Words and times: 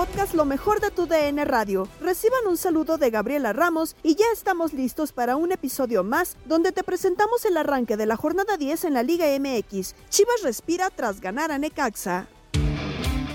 Podcast 0.00 0.32
Lo 0.32 0.46
mejor 0.46 0.80
de 0.80 0.90
tu 0.90 1.06
DN 1.06 1.44
Radio, 1.44 1.86
reciban 2.00 2.46
un 2.48 2.56
saludo 2.56 2.96
de 2.96 3.10
Gabriela 3.10 3.52
Ramos 3.52 3.96
y 4.02 4.14
ya 4.14 4.24
estamos 4.32 4.72
listos 4.72 5.12
para 5.12 5.36
un 5.36 5.52
episodio 5.52 6.02
más 6.04 6.38
donde 6.46 6.72
te 6.72 6.82
presentamos 6.82 7.44
el 7.44 7.58
arranque 7.58 7.98
de 7.98 8.06
la 8.06 8.16
jornada 8.16 8.56
10 8.56 8.86
en 8.86 8.94
la 8.94 9.02
Liga 9.02 9.26
MX. 9.26 9.94
Chivas 10.08 10.42
respira 10.42 10.88
tras 10.88 11.20
ganar 11.20 11.52
a 11.52 11.58
Necaxa. 11.58 12.28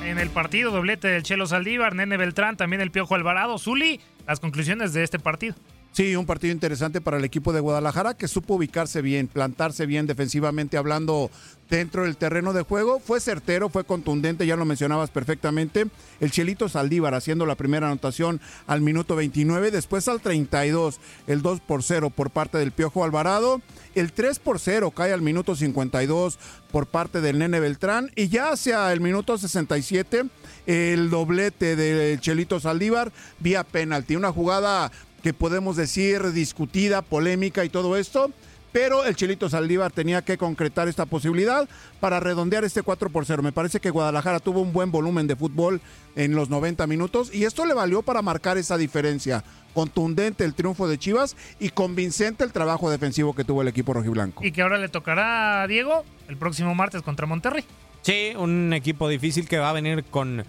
En 0.04 0.18
el 0.18 0.32
partido 0.32 0.72
doblete 0.72 1.08
del 1.08 1.22
Chelo 1.22 1.46
Saldívar, 1.46 1.94
Nene 1.94 2.18
Beltrán, 2.18 2.58
también 2.58 2.82
el 2.82 2.90
Piojo 2.90 3.14
Alvarado, 3.14 3.60
Zuli, 3.60 4.02
las 4.26 4.40
conclusiones 4.40 4.92
de 4.94 5.04
este 5.04 5.20
partido. 5.20 5.54
Sí, 5.96 6.14
un 6.18 6.26
partido 6.26 6.52
interesante 6.52 7.00
para 7.00 7.16
el 7.16 7.24
equipo 7.24 7.54
de 7.54 7.62
Guadalajara 7.62 8.18
que 8.18 8.28
supo 8.28 8.56
ubicarse 8.56 9.02
bien, 9.02 9.30
plantarse 9.30 9.86
bien 9.86 10.08
defensivamente 10.08 10.76
hablando 10.76 11.32
dentro 11.70 12.04
del 12.04 12.18
terreno 12.18 12.52
de 12.52 12.64
juego. 12.64 13.00
Fue 13.00 13.22
certero, 13.22 13.70
fue 13.70 13.86
contundente, 13.86 14.46
ya 14.46 14.58
lo 14.58 14.66
mencionabas 14.66 15.10
perfectamente. 15.10 15.86
El 16.20 16.32
Chelito 16.32 16.68
Saldívar 16.68 17.14
haciendo 17.14 17.46
la 17.46 17.56
primera 17.56 17.88
anotación 17.88 18.42
al 18.68 18.82
minuto 18.82 19.16
29, 19.16 19.72
después 19.72 20.10
al 20.10 20.20
32, 20.20 21.00
el 21.28 21.42
2 21.42 21.62
por 21.62 21.82
0 21.82 22.10
por 22.10 22.30
parte 22.30 22.58
del 22.58 22.74
Piojo 22.74 23.06
Alvarado. 23.06 23.62
El 23.94 24.12
3 24.12 24.40
por 24.40 24.60
0 24.60 24.92
cae 24.92 25.14
al 25.14 25.22
minuto 25.22 25.56
52 25.56 26.38
por 26.74 26.88
parte 26.88 27.22
del 27.22 27.40
Nene 27.40 27.62
Beltrán. 27.62 28.12
Y 28.18 28.28
ya 28.28 28.50
hacia 28.50 28.92
el 28.92 29.00
minuto 29.00 29.38
67, 29.38 30.26
el 30.66 31.10
doblete 31.10 31.78
del 31.78 32.20
Chelito 32.20 32.60
Saldívar 32.60 33.14
vía 33.40 33.64
penalti. 33.64 34.18
Una 34.18 34.34
jugada 34.34 34.92
que 35.26 35.34
podemos 35.34 35.76
decir 35.76 36.22
discutida, 36.34 37.02
polémica 37.02 37.66
y 37.66 37.70
todo 37.70 37.98
esto, 37.98 38.30
pero 38.72 39.06
el 39.06 39.16
Chelito 39.16 39.50
Saldívar 39.50 39.92
tenía 39.92 40.22
que 40.22 40.38
concretar 40.38 40.88
esta 40.88 41.08
posibilidad 41.08 41.68
para 42.00 42.20
redondear 42.20 42.64
este 42.64 42.84
4 42.84 43.10
por 43.10 43.26
0. 43.26 43.42
Me 43.42 43.52
parece 43.52 43.80
que 43.80 43.90
Guadalajara 43.90 44.40
tuvo 44.40 44.62
un 44.62 44.72
buen 44.72 44.92
volumen 44.92 45.26
de 45.26 45.36
fútbol 45.36 45.82
en 46.16 46.36
los 46.36 46.52
90 46.52 46.86
minutos 46.86 47.34
y 47.34 47.46
esto 47.46 47.66
le 47.66 47.74
valió 47.74 48.04
para 48.04 48.22
marcar 48.22 48.60
esa 48.60 48.78
diferencia. 48.78 49.44
Contundente 49.74 50.46
el 50.46 50.54
triunfo 50.54 50.88
de 50.88 51.00
Chivas 51.00 51.36
y 51.60 51.70
convincente 51.70 52.44
el 52.44 52.52
trabajo 52.52 52.92
defensivo 52.92 53.34
que 53.34 53.44
tuvo 53.44 53.64
el 53.64 53.68
equipo 53.68 53.94
rojiblanco. 53.94 54.46
Y 54.46 54.52
que 54.52 54.62
ahora 54.62 54.78
le 54.78 54.90
tocará 54.90 55.64
a 55.64 55.68
Diego 55.68 56.06
el 56.28 56.38
próximo 56.38 56.76
martes 56.76 57.02
contra 57.02 57.26
Monterrey. 57.26 57.66
Sí, 58.04 58.34
un 58.38 58.74
equipo 58.74 59.10
difícil 59.10 59.48
que 59.48 59.58
va 59.58 59.72
a 59.72 59.74
venir 59.74 60.04
con 60.04 60.46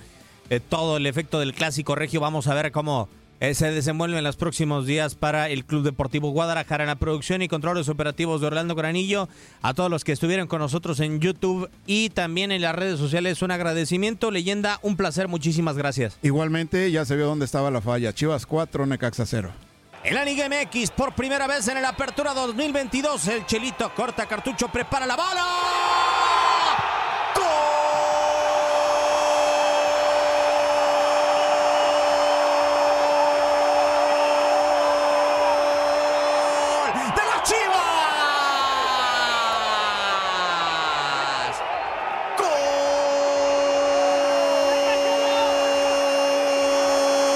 eh, 0.50 0.60
todo 0.60 0.98
el 0.98 1.06
efecto 1.06 1.40
del 1.40 1.54
clásico 1.54 1.94
regio. 1.94 2.20
Vamos 2.20 2.46
a 2.46 2.52
ver 2.52 2.72
cómo 2.72 3.08
se 3.40 3.70
desenvuelve 3.70 4.18
en 4.18 4.24
los 4.24 4.36
próximos 4.36 4.86
días 4.86 5.14
para 5.14 5.48
el 5.48 5.64
Club 5.64 5.82
Deportivo 5.84 6.30
Guadalajara 6.30 6.84
en 6.84 6.88
la 6.88 6.96
producción 6.96 7.42
y 7.42 7.48
controles 7.48 7.88
operativos 7.88 8.40
de 8.40 8.46
Orlando 8.46 8.74
Granillo. 8.74 9.28
A 9.62 9.74
todos 9.74 9.90
los 9.90 10.04
que 10.04 10.12
estuvieron 10.12 10.46
con 10.46 10.60
nosotros 10.60 11.00
en 11.00 11.20
YouTube 11.20 11.70
y 11.86 12.10
también 12.10 12.50
en 12.52 12.62
las 12.62 12.74
redes 12.74 12.98
sociales, 12.98 13.42
un 13.42 13.50
agradecimiento. 13.50 14.30
Leyenda, 14.30 14.78
un 14.82 14.96
placer, 14.96 15.28
muchísimas 15.28 15.76
gracias. 15.76 16.18
Igualmente, 16.22 16.90
ya 16.90 17.04
se 17.04 17.16
vio 17.16 17.26
dónde 17.26 17.44
estaba 17.44 17.70
la 17.70 17.80
falla. 17.80 18.12
Chivas 18.12 18.46
4, 18.46 18.86
Necaxa 18.86 19.26
0. 19.26 19.50
En 20.04 20.14
la 20.14 20.24
Liga 20.24 20.48
MX, 20.48 20.90
por 20.92 21.14
primera 21.14 21.46
vez 21.46 21.66
en 21.68 21.78
el 21.78 21.84
Apertura 21.84 22.32
2022, 22.32 23.26
el 23.28 23.44
Chelito 23.46 23.92
corta 23.94 24.26
cartucho, 24.26 24.68
prepara 24.68 25.04
la 25.04 25.16
bola. 25.16 25.46
¡Gol! 27.34 27.42
¡De 37.16 37.22
las 37.24 37.42
Chivas! 37.42 37.66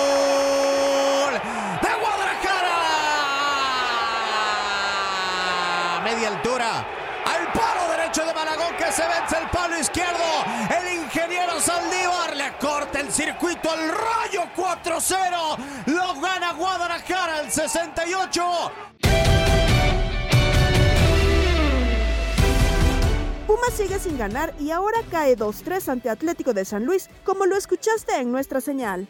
¡Gol! 0.01 1.35
¡De 1.83 1.93
Guadalajara! 2.01 2.77
Media 6.05 6.29
altura. 6.29 6.87
Al 7.25 7.53
palo 7.53 7.89
derecho 7.97 8.25
de 8.25 8.35
Malagón 8.35 8.75
que 8.77 8.91
se 8.93 9.03
vence 9.07 9.37
el 9.39 9.49
palo 9.51 9.79
izquierdo. 9.79 10.45
El 10.71 11.03
ingeniero 11.03 11.61
Saldívar 11.61 12.37
le 12.37 12.53
corta 12.59 13.01
el 13.01 13.13
circuito 13.13 13.71
al 13.71 13.89
rayo 13.89 14.49
4-0. 14.57 15.57
Lo 15.87 16.21
gana 16.21 16.53
Guadalajara 16.55 17.39
al 17.39 17.51
68. 18.31 18.73
Pumas 23.47 23.75
sigue 23.75 23.99
sin 23.99 24.17
ganar 24.17 24.55
y 24.61 24.71
ahora 24.71 24.99
cae 25.11 25.37
2-3 25.37 25.89
ante 25.89 26.11
Atlético 26.11 26.55
de 26.55 26.65
San 26.65 26.85
Luis, 26.85 27.11
como 27.25 27.47
lo 27.47 27.57
escuchaste 27.57 28.17
en 28.21 28.31
nuestra 28.31 28.61
señal. 28.61 29.09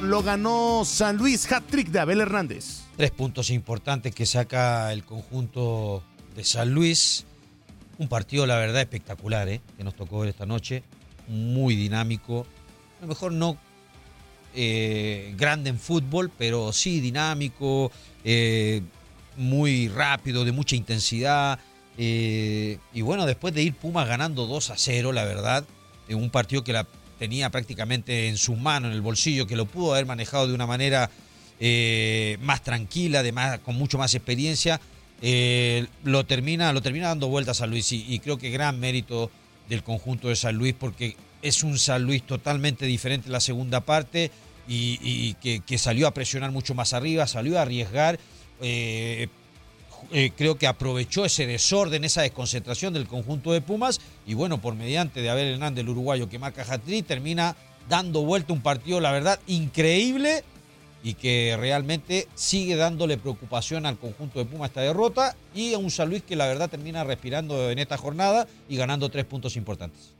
Lo 0.00 0.22
ganó 0.22 0.84
San 0.84 1.16
Luis, 1.16 1.50
hat-trick 1.50 1.88
de 1.88 2.00
Abel 2.00 2.20
Hernández. 2.20 2.84
Tres 2.96 3.10
puntos 3.10 3.50
importantes 3.50 4.14
que 4.14 4.26
saca 4.26 4.92
el 4.92 5.04
conjunto 5.04 6.02
de 6.34 6.44
San 6.44 6.72
Luis. 6.72 7.26
Un 7.98 8.08
partido, 8.08 8.46
la 8.46 8.56
verdad, 8.56 8.80
espectacular, 8.80 9.48
¿eh? 9.48 9.60
que 9.76 9.84
nos 9.84 9.94
tocó 9.94 10.20
ver 10.20 10.30
esta 10.30 10.46
noche. 10.46 10.82
Muy 11.28 11.76
dinámico. 11.76 12.46
A 12.98 13.02
lo 13.02 13.08
mejor 13.08 13.32
no 13.32 13.58
eh, 14.56 15.34
grande 15.36 15.70
en 15.70 15.80
fútbol, 15.80 16.30
pero 16.38 16.72
sí 16.72 17.00
dinámico, 17.00 17.90
eh, 18.24 18.82
muy 19.36 19.88
rápido, 19.88 20.44
de 20.44 20.52
mucha 20.52 20.76
intensidad. 20.76 21.58
Eh, 21.98 22.78
y 22.92 23.02
bueno, 23.02 23.26
después 23.26 23.52
de 23.52 23.62
ir 23.62 23.74
Pumas 23.74 24.06
ganando 24.06 24.46
2 24.46 24.70
a 24.70 24.78
0, 24.78 25.12
la 25.12 25.24
verdad, 25.24 25.64
en 26.08 26.18
un 26.18 26.30
partido 26.30 26.62
que 26.62 26.72
la 26.72 26.86
tenía 27.18 27.50
prácticamente 27.50 28.28
en 28.28 28.36
sus 28.36 28.56
manos, 28.56 28.90
en 28.90 28.94
el 28.94 29.02
bolsillo, 29.02 29.46
que 29.46 29.56
lo 29.56 29.66
pudo 29.66 29.94
haber 29.94 30.06
manejado 30.06 30.46
de 30.46 30.54
una 30.54 30.66
manera 30.66 31.10
más 32.40 32.62
tranquila, 32.62 33.22
de 33.22 33.32
más, 33.32 33.58
con 33.60 33.76
mucho 33.76 33.98
más 33.98 34.14
experiencia, 34.14 34.80
lo, 36.04 36.26
termina, 36.26 36.72
lo 36.72 36.82
termina 36.82 37.08
dando 37.08 37.28
vueltas 37.28 37.60
a 37.60 37.66
Luis. 37.66 37.90
Y, 37.90 38.04
y 38.08 38.20
creo 38.20 38.38
que 38.38 38.50
gran 38.50 38.78
mérito 38.78 39.30
del 39.68 39.82
conjunto 39.82 40.28
de 40.28 40.36
San 40.36 40.56
Luis, 40.56 40.74
porque 40.78 41.16
es 41.44 41.62
un 41.62 41.78
San 41.78 42.04
Luis 42.04 42.22
totalmente 42.22 42.86
diferente 42.86 43.26
en 43.26 43.32
la 43.32 43.40
segunda 43.40 43.80
parte 43.80 44.30
y, 44.66 45.34
que, 45.34 45.78
salió 45.78 46.06
a 46.06 46.14
presionar 46.14 46.50
mucho 46.50 46.74
más 46.74 46.92
arriba, 46.92 47.26
salió 47.26 47.58
a 47.58 47.62
arriesgar. 47.62 48.18
Eh, 48.60 49.28
eh, 50.12 50.30
creo 50.36 50.56
que 50.56 50.66
aprovechó 50.66 51.24
ese 51.24 51.46
desorden, 51.46 52.04
esa 52.04 52.22
desconcentración 52.22 52.92
del 52.92 53.06
conjunto 53.06 53.52
de 53.52 53.60
Pumas 53.60 54.00
y 54.26 54.34
bueno, 54.34 54.60
por 54.60 54.74
mediante 54.74 55.22
de 55.22 55.30
Abel 55.30 55.54
Hernández, 55.54 55.82
el 55.82 55.88
uruguayo 55.88 56.28
que 56.28 56.38
marca 56.38 56.64
Hatri, 56.68 57.02
termina 57.02 57.56
dando 57.88 58.22
vuelta 58.22 58.52
un 58.52 58.62
partido, 58.62 59.00
la 59.00 59.12
verdad, 59.12 59.40
increíble 59.46 60.44
y 61.02 61.14
que 61.14 61.56
realmente 61.58 62.28
sigue 62.34 62.76
dándole 62.76 63.18
preocupación 63.18 63.84
al 63.86 63.98
conjunto 63.98 64.38
de 64.38 64.46
Pumas 64.46 64.70
esta 64.70 64.80
derrota 64.80 65.36
y 65.54 65.74
a 65.74 65.78
un 65.78 65.90
San 65.90 66.08
Luis 66.08 66.22
que 66.22 66.34
la 66.34 66.46
verdad 66.46 66.70
termina 66.70 67.04
respirando 67.04 67.70
en 67.70 67.78
esta 67.78 67.98
jornada 67.98 68.46
y 68.68 68.76
ganando 68.76 69.10
tres 69.10 69.26
puntos 69.26 69.56
importantes. 69.56 70.13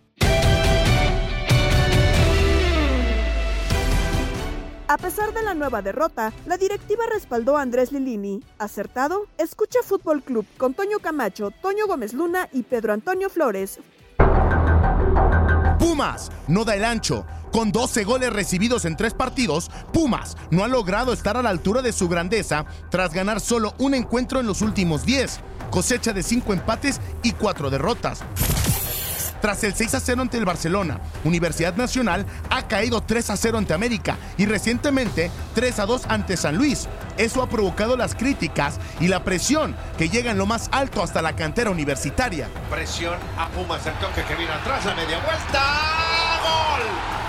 A 4.87 4.99
pesar 4.99 5.33
de 5.33 5.43
la 5.43 5.55
nueva 5.55 5.81
derrota, 5.81 6.33
la 6.45 6.59
directiva 6.59 7.05
respaldó 7.11 7.57
a 7.57 7.63
Andrés 7.63 7.91
Lilini. 7.91 8.43
¿Acertado? 8.59 9.27
Escucha 9.39 9.79
Fútbol 9.83 10.23
Club 10.23 10.47
con 10.59 10.75
Toño 10.75 10.99
Camacho, 10.99 11.51
Toño 11.63 11.87
Gómez 11.87 12.13
Luna 12.13 12.51
y 12.53 12.65
Pedro 12.65 12.93
Antonio 12.93 13.31
Flores. 13.31 13.81
Pumas 15.79 16.31
no 16.49 16.65
da 16.65 16.75
el 16.75 16.85
ancho. 16.85 17.25
Con 17.51 17.73
12 17.73 18.05
goles 18.05 18.33
recibidos 18.33 18.85
en 18.85 18.97
tres 18.97 19.15
partidos, 19.15 19.71
Pumas 19.93 20.37
no 20.51 20.65
ha 20.65 20.69
logrado 20.69 21.15
estar 21.15 21.37
a 21.39 21.43
la 21.43 21.51
altura 21.51 21.81
de 21.81 21.93
su 21.93 22.09
grandeza 22.09 22.67
tras 22.91 23.15
ganar 23.15 23.41
solo 23.41 23.75
un 23.79 23.95
encuentro 23.95 24.41
en 24.41 24.47
los 24.47 24.61
últimos 24.61 25.07
10, 25.07 25.41
cosecha 25.71 26.13
de 26.13 26.23
5 26.23 26.53
empates 26.53 27.01
y 27.23 27.33
4 27.33 27.71
derrotas. 27.71 28.23
Tras 29.45 29.63
el 29.63 29.75
6 29.75 29.93
a 29.97 30.01
0 30.01 30.23
ante 30.23 30.39
el 30.39 30.47
Barcelona, 30.47 31.01
Universidad 31.23 31.77
Nacional 31.77 32.25
ha 32.49 32.67
caído 32.67 33.03
3 33.03 33.29
a 33.29 33.37
0 33.37 33.59
ante 33.59 33.75
América 33.75 34.17
y 34.39 34.47
recientemente 34.47 35.31
3 35.55 35.81
a 35.81 35.85
2 35.85 36.07
ante 36.09 36.39
San 36.39 36.57
Luis. 36.57 36.89
Eso 37.19 37.43
ha 37.43 37.49
provocado 37.51 37.95
las 37.95 38.15
críticas 38.15 38.81
y 39.01 39.09
la 39.09 39.23
presión 39.23 39.77
que 39.99 40.09
llega 40.09 40.31
en 40.31 40.39
lo 40.39 40.47
más 40.47 40.71
alto 40.73 41.03
hasta 41.03 41.21
la 41.21 41.37
cantera 41.37 41.69
universitaria. 41.69 42.49
Presión 42.71 43.19
a 43.37 43.51
Pumas, 43.51 43.85
el 43.85 43.93
toque 43.99 44.25
que 44.25 44.35
viene 44.35 44.51
atrás, 44.51 44.87
la 44.87 44.95
media 44.95 45.19
vuelta. 45.19 45.61
¡Gol! 46.43 47.24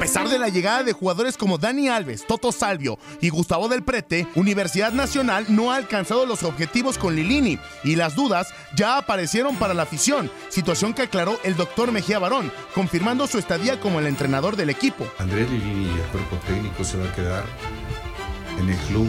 Pesar 0.00 0.30
de 0.30 0.38
la 0.38 0.48
llegada 0.48 0.82
de 0.82 0.94
jugadores 0.94 1.36
como 1.36 1.58
Dani 1.58 1.90
Alves, 1.90 2.26
Toto 2.26 2.52
Salvio 2.52 2.98
y 3.20 3.28
Gustavo 3.28 3.68
del 3.68 3.82
Prete, 3.82 4.26
Universidad 4.34 4.92
Nacional 4.92 5.44
no 5.50 5.70
ha 5.70 5.76
alcanzado 5.76 6.24
los 6.24 6.42
objetivos 6.42 6.96
con 6.96 7.14
Lilini 7.14 7.58
y 7.84 7.96
las 7.96 8.16
dudas 8.16 8.54
ya 8.74 8.96
aparecieron 8.96 9.56
para 9.56 9.74
la 9.74 9.82
afición, 9.82 10.30
situación 10.48 10.94
que 10.94 11.02
aclaró 11.02 11.38
el 11.44 11.54
doctor 11.54 11.92
Mejía 11.92 12.18
Barón, 12.18 12.50
confirmando 12.74 13.26
su 13.26 13.38
estadía 13.38 13.78
como 13.78 14.00
el 14.00 14.06
entrenador 14.06 14.56
del 14.56 14.70
equipo. 14.70 15.06
Andrés 15.18 15.50
Lilini 15.50 15.88
y 15.88 16.00
el 16.00 16.06
cuerpo 16.06 16.38
técnico 16.46 16.82
se 16.82 16.96
va 16.96 17.04
a 17.04 17.14
quedar 17.14 17.44
en 18.58 18.70
el 18.70 18.78
club 18.88 19.08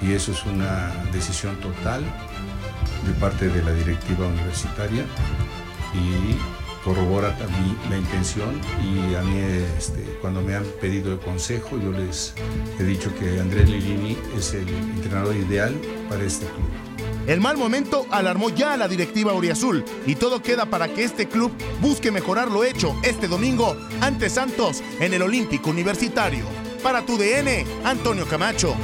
y 0.00 0.14
eso 0.14 0.32
es 0.32 0.42
una 0.46 0.94
decisión 1.12 1.56
total 1.56 2.02
de 3.06 3.12
parte 3.20 3.48
de 3.50 3.62
la 3.62 3.74
directiva 3.74 4.26
universitaria 4.26 5.04
y 5.92 6.61
corrobora 6.84 7.36
también 7.36 7.76
la 7.90 7.96
intención 7.96 8.60
y 8.82 9.14
a 9.14 9.22
mí 9.22 9.38
este, 9.78 10.02
cuando 10.20 10.42
me 10.42 10.54
han 10.54 10.64
pedido 10.80 11.12
el 11.12 11.18
consejo 11.18 11.78
yo 11.78 11.92
les 11.92 12.34
he 12.78 12.84
dicho 12.84 13.14
que 13.18 13.40
Andrés 13.40 13.68
Lilini 13.68 14.16
es 14.36 14.54
el 14.54 14.68
entrenador 14.68 15.36
ideal 15.36 15.74
para 16.08 16.24
este 16.24 16.46
club. 16.46 16.68
El 17.26 17.40
mal 17.40 17.56
momento 17.56 18.06
alarmó 18.10 18.50
ya 18.50 18.72
a 18.72 18.76
la 18.76 18.88
directiva 18.88 19.32
Uriazul 19.32 19.84
y 20.06 20.16
todo 20.16 20.42
queda 20.42 20.66
para 20.66 20.88
que 20.88 21.04
este 21.04 21.28
club 21.28 21.52
busque 21.80 22.10
mejorar 22.10 22.50
lo 22.50 22.64
hecho 22.64 22.96
este 23.04 23.28
domingo 23.28 23.76
ante 24.00 24.28
Santos 24.28 24.82
en 24.98 25.14
el 25.14 25.22
Olímpico 25.22 25.70
Universitario. 25.70 26.44
Para 26.82 27.06
tu 27.06 27.16
DN, 27.16 27.64
Antonio 27.84 28.26
Camacho. 28.26 28.74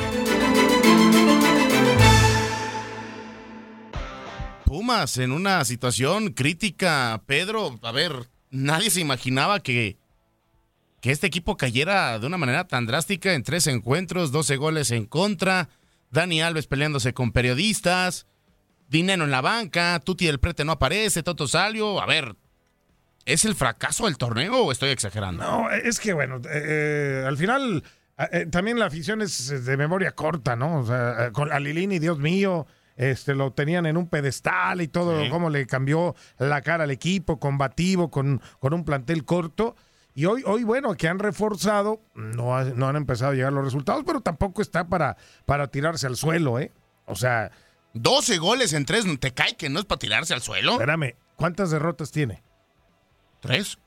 En 5.16 5.32
una 5.32 5.64
situación 5.64 6.32
crítica, 6.32 7.20
Pedro. 7.26 7.80
A 7.82 7.90
ver, 7.90 8.12
nadie 8.50 8.90
se 8.90 9.00
imaginaba 9.00 9.58
que, 9.58 9.98
que 11.00 11.10
este 11.10 11.26
equipo 11.26 11.56
cayera 11.56 12.16
de 12.20 12.26
una 12.26 12.36
manera 12.36 12.68
tan 12.68 12.86
drástica 12.86 13.34
en 13.34 13.42
tres 13.42 13.66
encuentros, 13.66 14.30
12 14.30 14.56
goles 14.56 14.92
en 14.92 15.06
contra, 15.06 15.68
Dani 16.12 16.42
Alves 16.42 16.68
peleándose 16.68 17.12
con 17.12 17.32
periodistas, 17.32 18.26
Dinero 18.88 19.24
en 19.24 19.32
la 19.32 19.40
banca, 19.40 19.98
Tuti 19.98 20.26
del 20.26 20.38
Prete 20.38 20.64
no 20.64 20.72
aparece, 20.72 21.24
Toto 21.24 21.48
Salio. 21.48 22.00
A 22.00 22.06
ver, 22.06 22.36
¿es 23.24 23.44
el 23.44 23.56
fracaso 23.56 24.04
del 24.06 24.16
torneo 24.16 24.64
o 24.64 24.70
estoy 24.70 24.90
exagerando? 24.90 25.42
No, 25.42 25.70
es 25.70 25.98
que 25.98 26.12
bueno, 26.12 26.40
eh, 26.48 27.24
al 27.26 27.36
final 27.36 27.82
eh, 28.30 28.46
también 28.48 28.78
la 28.78 28.86
afición 28.86 29.22
es 29.22 29.64
de 29.66 29.76
memoria 29.76 30.12
corta, 30.12 30.54
¿no? 30.54 30.78
O 30.80 30.86
sea, 30.86 31.32
con 31.32 31.50
a 31.50 31.58
Lilini, 31.58 31.98
Dios 31.98 32.18
mío 32.20 32.68
este, 32.98 33.34
lo 33.34 33.52
tenían 33.52 33.86
en 33.86 33.96
un 33.96 34.08
pedestal 34.08 34.82
y 34.82 34.88
todo, 34.88 35.22
sí. 35.22 35.30
cómo 35.30 35.50
le 35.50 35.66
cambió 35.66 36.16
la 36.36 36.60
cara 36.62 36.84
al 36.84 36.90
equipo, 36.90 37.38
combativo, 37.38 38.10
con, 38.10 38.42
con 38.58 38.74
un 38.74 38.84
plantel 38.84 39.24
corto. 39.24 39.76
Y 40.14 40.26
hoy, 40.26 40.42
hoy, 40.44 40.64
bueno, 40.64 40.94
que 40.96 41.06
han 41.06 41.20
reforzado, 41.20 42.02
no, 42.14 42.56
ha, 42.56 42.64
no 42.64 42.88
han 42.88 42.96
empezado 42.96 43.30
a 43.30 43.34
llegar 43.34 43.52
los 43.52 43.64
resultados, 43.64 44.02
pero 44.04 44.20
tampoco 44.20 44.60
está 44.60 44.88
para, 44.88 45.16
para 45.46 45.68
tirarse 45.68 46.06
al 46.08 46.16
suelo, 46.16 46.58
¿eh? 46.58 46.72
O 47.06 47.14
sea... 47.14 47.50
12 47.94 48.36
goles 48.38 48.74
en 48.74 48.84
tres, 48.84 49.06
¿te 49.18 49.32
cae 49.32 49.56
que 49.56 49.70
no 49.70 49.78
es 49.78 49.86
para 49.86 49.98
tirarse 49.98 50.34
al 50.34 50.42
suelo? 50.42 50.72
Espérame, 50.72 51.14
¿cuántas 51.36 51.70
derrotas 51.70 52.10
tiene? 52.10 52.42
Tres. 53.40 53.78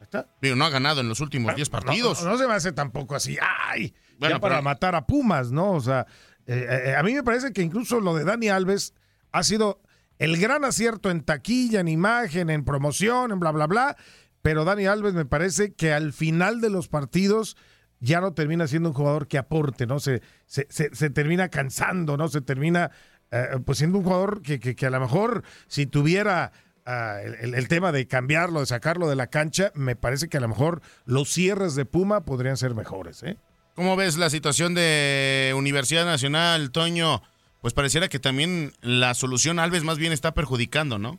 ¿Está? 0.00 0.28
Digo, 0.42 0.54
no 0.54 0.64
ha 0.64 0.70
ganado 0.70 1.00
en 1.00 1.08
los 1.08 1.20
últimos 1.20 1.54
10 1.54 1.68
no, 1.68 1.72
partidos. 1.72 2.22
No, 2.22 2.30
no, 2.30 2.38
se 2.38 2.46
me 2.46 2.54
hace 2.54 2.72
tampoco 2.72 3.14
así, 3.14 3.38
¡ay! 3.40 3.94
Bueno, 4.18 4.36
ya 4.36 4.40
para 4.40 4.56
pero... 4.56 4.64
matar 4.64 4.94
a 4.94 5.06
Pumas, 5.06 5.50
¿no? 5.50 5.72
O 5.72 5.80
sea, 5.80 6.06
eh, 6.46 6.82
eh, 6.86 6.94
a 6.94 7.02
mí 7.02 7.14
me 7.14 7.22
parece 7.22 7.52
que 7.52 7.62
incluso 7.62 8.00
lo 8.00 8.14
de 8.14 8.24
Dani 8.24 8.48
Alves 8.48 8.94
ha 9.32 9.42
sido 9.42 9.80
el 10.18 10.38
gran 10.38 10.64
acierto 10.64 11.10
en 11.10 11.22
taquilla, 11.22 11.80
en 11.80 11.88
imagen, 11.88 12.50
en 12.50 12.64
promoción, 12.64 13.32
en 13.32 13.40
bla, 13.40 13.50
bla, 13.50 13.66
bla. 13.66 13.96
Pero 14.42 14.64
Dani 14.64 14.86
Alves 14.86 15.14
me 15.14 15.24
parece 15.24 15.74
que 15.74 15.92
al 15.92 16.12
final 16.12 16.60
de 16.60 16.70
los 16.70 16.88
partidos 16.88 17.56
ya 18.00 18.20
no 18.20 18.32
termina 18.32 18.66
siendo 18.66 18.90
un 18.90 18.94
jugador 18.94 19.26
que 19.26 19.38
aporte, 19.38 19.86
¿no? 19.86 19.98
Se, 20.00 20.22
se, 20.46 20.66
se, 20.70 20.94
se 20.94 21.10
termina 21.10 21.48
cansando, 21.48 22.16
¿no? 22.16 22.28
Se 22.28 22.40
termina 22.40 22.90
eh, 23.30 23.58
pues 23.64 23.78
siendo 23.78 23.98
un 23.98 24.04
jugador 24.04 24.42
que, 24.42 24.60
que, 24.60 24.86
a 24.86 24.90
lo 24.90 25.00
mejor 25.00 25.42
si 25.66 25.86
tuviera 25.86 26.52
uh, 26.86 27.26
el, 27.42 27.54
el, 27.54 27.68
tema 27.68 27.90
de 27.90 28.06
cambiarlo, 28.06 28.60
de 28.60 28.66
sacarlo 28.66 29.08
de 29.08 29.16
la 29.16 29.26
cancha, 29.26 29.72
me 29.74 29.96
parece 29.96 30.28
que 30.28 30.36
a 30.36 30.40
lo 30.40 30.48
mejor 30.48 30.80
los 31.06 31.28
cierres 31.30 31.74
de 31.74 31.84
Puma 31.84 32.24
podrían 32.24 32.56
ser 32.56 32.74
mejores, 32.74 33.24
¿eh? 33.24 33.36
¿Cómo 33.76 33.94
ves 33.94 34.16
la 34.16 34.30
situación 34.30 34.74
de 34.74 35.52
Universidad 35.54 36.06
Nacional, 36.06 36.72
Toño? 36.72 37.20
Pues 37.60 37.74
pareciera 37.74 38.08
que 38.08 38.18
también 38.18 38.70
la 38.80 39.12
solución 39.12 39.58
Alves 39.58 39.84
más 39.84 39.98
bien 39.98 40.12
está 40.12 40.32
perjudicando, 40.32 40.98
¿no? 40.98 41.18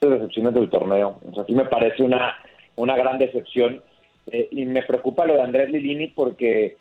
Decepciones 0.00 0.54
del 0.54 0.70
torneo. 0.70 1.18
O 1.28 1.34
sea, 1.34 1.44
sí 1.46 1.52
me 1.52 1.64
parece 1.64 2.04
una, 2.04 2.36
una 2.76 2.96
gran 2.96 3.18
decepción. 3.18 3.82
Eh, 4.30 4.46
y 4.52 4.66
me 4.66 4.84
preocupa 4.84 5.26
lo 5.26 5.34
de 5.34 5.42
Andrés 5.42 5.68
Lilini 5.70 6.06
porque 6.06 6.76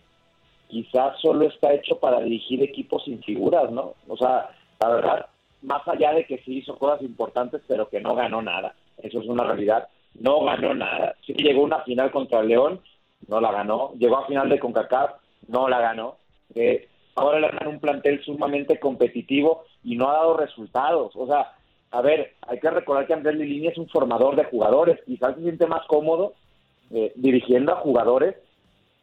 quizás 0.67 1.19
solo 1.19 1.47
está 1.47 1.73
hecho 1.73 1.97
para 1.99 2.19
dirigir 2.19 2.61
equipos 2.61 3.03
sin 3.03 3.19
figuras, 3.23 3.71
¿no? 3.71 3.95
O 4.07 4.15
sea, 4.15 4.51
la 4.79 4.89
verdad, 4.89 5.25
más 5.63 5.81
allá 5.87 6.13
de 6.13 6.25
que 6.25 6.37
sí 6.45 6.59
hizo 6.59 6.77
cosas 6.77 7.01
importantes, 7.01 7.61
pero 7.67 7.89
que 7.89 7.99
no 7.99 8.13
ganó 8.13 8.43
nada. 8.43 8.75
Eso 9.01 9.21
es 9.21 9.27
una 9.27 9.43
realidad. 9.43 9.87
No 10.19 10.43
ganó 10.43 10.75
nada. 10.75 11.15
Sí 11.25 11.33
llegó 11.33 11.63
una 11.63 11.79
final 11.79 12.11
contra 12.11 12.43
León, 12.43 12.79
no 13.27 13.39
la 13.41 13.51
ganó. 13.51 13.93
Llegó 13.97 14.17
a 14.17 14.27
final 14.27 14.49
de 14.49 14.59
CONCACAF, 14.59 15.11
no 15.47 15.67
la 15.67 15.79
ganó. 15.79 16.17
Eh, 16.55 16.87
ahora 17.15 17.39
le 17.39 17.49
dan 17.49 17.67
un 17.67 17.79
plantel 17.79 18.23
sumamente 18.23 18.79
competitivo 18.79 19.63
y 19.83 19.95
no 19.95 20.09
ha 20.09 20.13
dado 20.13 20.37
resultados. 20.37 21.15
O 21.15 21.27
sea, 21.27 21.53
a 21.91 22.01
ver, 22.01 22.33
hay 22.47 22.59
que 22.59 22.69
recordar 22.69 23.07
que 23.07 23.13
Andrés 23.13 23.35
Lilini 23.35 23.67
es 23.67 23.77
un 23.77 23.89
formador 23.89 24.35
de 24.35 24.45
jugadores. 24.45 24.99
Quizás 25.05 25.35
se 25.35 25.41
siente 25.41 25.67
más 25.67 25.85
cómodo 25.87 26.33
eh, 26.91 27.11
dirigiendo 27.15 27.73
a 27.73 27.81
jugadores 27.81 28.35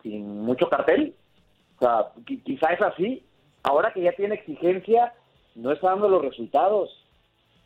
sin 0.03 0.43
mucho 0.43 0.69
cartel. 0.69 1.15
O 1.77 1.79
sea, 1.81 2.13
quizá 2.45 2.73
es 2.73 2.81
así. 2.81 3.23
ahora 3.63 3.93
que 3.93 4.03
ya 4.03 4.13
tiene 4.13 4.37
exigencia, 4.37 5.13
no 5.55 5.73
está 5.73 5.91
dando 5.91 6.09
los 6.09 6.23
resultados. 6.23 6.91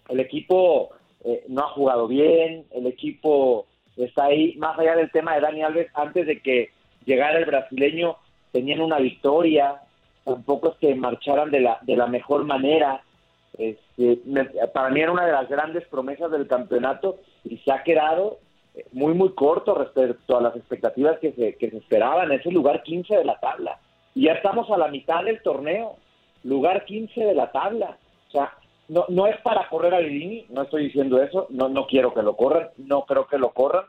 El 0.08 0.20
equipo 0.20 0.90
eh, 1.24 1.44
no 1.48 1.62
ha 1.62 1.68
jugado 1.68 2.08
bien, 2.08 2.66
el 2.72 2.86
equipo 2.86 3.66
está 3.96 4.24
ahí, 4.24 4.54
más 4.56 4.78
allá 4.78 4.96
del 4.96 5.10
tema 5.10 5.34
de 5.34 5.40
Dani 5.40 5.62
Alves, 5.62 5.88
antes 5.94 6.26
de 6.26 6.40
que 6.40 6.70
llegara 7.04 7.38
el 7.38 7.44
brasileño, 7.44 8.16
tenían 8.52 8.80
una 8.80 8.98
victoria, 8.98 9.80
tampoco 10.24 10.70
es 10.70 10.76
que 10.76 10.94
marcharan 10.94 11.50
de 11.50 11.60
la, 11.60 11.78
de 11.82 11.96
la 11.96 12.06
mejor 12.06 12.44
manera. 12.44 13.02
Este, 13.58 14.20
para 14.72 14.90
mí 14.90 15.00
era 15.00 15.12
una 15.12 15.26
de 15.26 15.32
las 15.32 15.48
grandes 15.48 15.86
promesas 15.88 16.30
del 16.30 16.46
campeonato 16.46 17.18
y 17.44 17.58
se 17.58 17.72
ha 17.72 17.82
quedado 17.82 18.38
eh, 18.74 18.86
muy, 18.92 19.14
muy 19.14 19.34
corto 19.34 19.74
respecto 19.74 20.38
a 20.38 20.42
las 20.42 20.56
expectativas 20.56 21.18
que 21.18 21.32
se, 21.32 21.56
que 21.56 21.70
se 21.70 21.78
esperaban. 21.78 22.32
Es 22.32 22.44
el 22.46 22.54
lugar 22.54 22.82
15 22.82 23.16
de 23.16 23.24
la 23.24 23.38
tabla. 23.40 23.78
Y 24.14 24.24
ya 24.24 24.32
estamos 24.32 24.70
a 24.70 24.76
la 24.76 24.88
mitad 24.88 25.24
del 25.24 25.42
torneo. 25.42 25.96
Lugar 26.44 26.84
15 26.84 27.20
de 27.20 27.34
la 27.34 27.50
tabla. 27.52 27.98
O 28.28 28.30
sea, 28.32 28.52
no, 28.90 29.04
no 29.08 29.26
es 29.28 29.40
para 29.42 29.68
correr 29.68 29.94
a 29.94 30.00
Lilini, 30.00 30.46
no 30.50 30.62
estoy 30.62 30.86
diciendo 30.86 31.22
eso, 31.22 31.46
no, 31.50 31.68
no 31.68 31.86
quiero 31.86 32.12
que 32.12 32.22
lo 32.22 32.36
corran, 32.36 32.70
no 32.76 33.04
creo 33.04 33.28
que 33.28 33.38
lo 33.38 33.52
corran, 33.52 33.84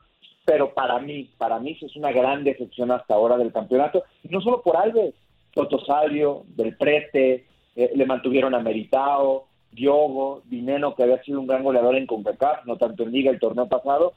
pero 0.46 0.76
para 0.76 1.00
mí, 1.00 1.28
para 1.40 1.58
mí 1.58 1.76
es 1.82 1.96
una 1.96 2.12
gran 2.12 2.44
decepción 2.44 2.92
hasta 2.92 3.16
ahora 3.16 3.36
del 3.38 3.52
campeonato, 3.52 4.04
no 4.30 4.42
solo 4.42 4.62
por 4.62 4.78
Alves, 4.78 5.16
Totosalio, 5.56 6.44
Del 6.56 6.78
Prete, 6.78 7.48
eh, 7.76 7.92
le 7.96 8.06
mantuvieron 8.06 8.54
a 8.54 8.60
Meritao, 8.60 9.48
Diogo, 9.72 10.44
Dineno, 10.46 10.94
que 10.94 11.02
había 11.02 11.24
sido 11.24 11.40
un 11.40 11.48
gran 11.48 11.64
goleador 11.64 11.96
en 11.96 12.06
CONCACAF, 12.06 12.66
no 12.66 12.78
tanto 12.78 13.02
en 13.02 13.12
Liga 13.12 13.32
el 13.32 13.40
torneo 13.40 13.68
pasado, 13.68 14.14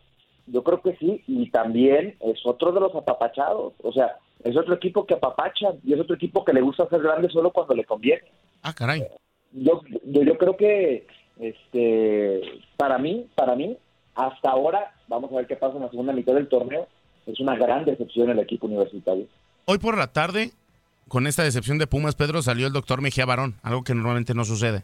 yo 0.46 0.62
creo 0.62 0.82
que 0.82 0.96
sí, 0.96 1.24
y 1.26 1.48
también 1.50 2.16
es 2.20 2.44
otro 2.44 2.72
de 2.72 2.80
los 2.80 2.94
apapachados, 2.94 3.72
o 3.82 3.92
sea, 3.92 4.18
es 4.42 4.54
otro 4.54 4.74
equipo 4.74 5.06
que 5.06 5.14
apapachan, 5.14 5.80
y 5.82 5.94
es 5.94 6.00
otro 6.00 6.14
equipo 6.14 6.44
que 6.44 6.52
le 6.52 6.60
gusta 6.60 6.86
ser 6.90 7.00
grande 7.00 7.30
solo 7.30 7.50
cuando 7.52 7.74
le 7.74 7.84
conviene. 7.84 8.24
Ah, 8.62 8.74
caray. 8.74 9.02
Yo, 9.54 9.80
yo, 10.04 10.36
creo 10.36 10.56
que, 10.56 11.06
este, 11.38 12.40
para 12.76 12.98
mí, 12.98 13.26
para 13.34 13.54
mí, 13.54 13.76
hasta 14.14 14.50
ahora, 14.50 14.94
vamos 15.08 15.32
a 15.32 15.36
ver 15.36 15.46
qué 15.46 15.56
pasa 15.56 15.76
en 15.76 15.82
la 15.82 15.90
segunda 15.90 16.12
mitad 16.12 16.34
del 16.34 16.48
torneo, 16.48 16.88
es 17.26 17.38
una 17.40 17.56
gran 17.56 17.84
decepción 17.84 18.30
el 18.30 18.40
equipo 18.40 18.66
universitario. 18.66 19.26
Hoy 19.66 19.78
por 19.78 19.96
la 19.96 20.08
tarde, 20.08 20.50
con 21.08 21.26
esta 21.26 21.44
decepción 21.44 21.78
de 21.78 21.86
Pumas, 21.86 22.16
Pedro, 22.16 22.42
salió 22.42 22.66
el 22.66 22.72
doctor 22.72 23.00
Mejía 23.00 23.26
Barón, 23.26 23.54
algo 23.62 23.84
que 23.84 23.94
normalmente 23.94 24.34
no 24.34 24.44
sucede. 24.44 24.82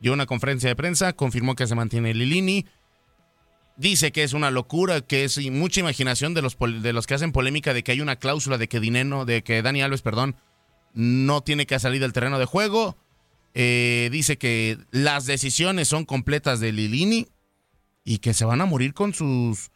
Dio 0.00 0.12
una 0.12 0.26
conferencia 0.26 0.68
de 0.68 0.76
prensa, 0.76 1.12
confirmó 1.12 1.54
que 1.54 1.66
se 1.66 1.74
mantiene 1.74 2.12
Lilini, 2.12 2.66
dice 3.76 4.12
que 4.12 4.24
es 4.24 4.32
una 4.32 4.50
locura, 4.50 5.00
que 5.00 5.24
es 5.24 5.38
mucha 5.50 5.80
imaginación 5.80 6.34
de 6.34 6.42
los, 6.42 6.58
de 6.58 6.92
los 6.92 7.06
que 7.06 7.14
hacen 7.14 7.32
polémica 7.32 7.72
de 7.72 7.82
que 7.82 7.92
hay 7.92 8.00
una 8.00 8.16
cláusula 8.16 8.58
de 8.58 8.68
que 8.68 8.80
Dineno, 8.80 9.24
de 9.24 9.42
que 9.42 9.62
Dani 9.62 9.82
Alves, 9.82 10.02
perdón, 10.02 10.36
no 10.92 11.42
tiene 11.42 11.66
que 11.66 11.78
salir 11.78 12.00
del 12.00 12.12
terreno 12.12 12.38
de 12.38 12.44
juego. 12.44 12.96
Eh, 13.54 14.08
dice 14.12 14.38
que 14.38 14.78
las 14.90 15.26
decisiones 15.26 15.88
son 15.88 16.04
completas 16.04 16.60
de 16.60 16.72
Lilini 16.72 17.26
y 18.04 18.18
que 18.18 18.34
se 18.34 18.44
van 18.44 18.60
a 18.60 18.66
morir 18.66 18.94
con 18.94 19.12
sus 19.12 19.70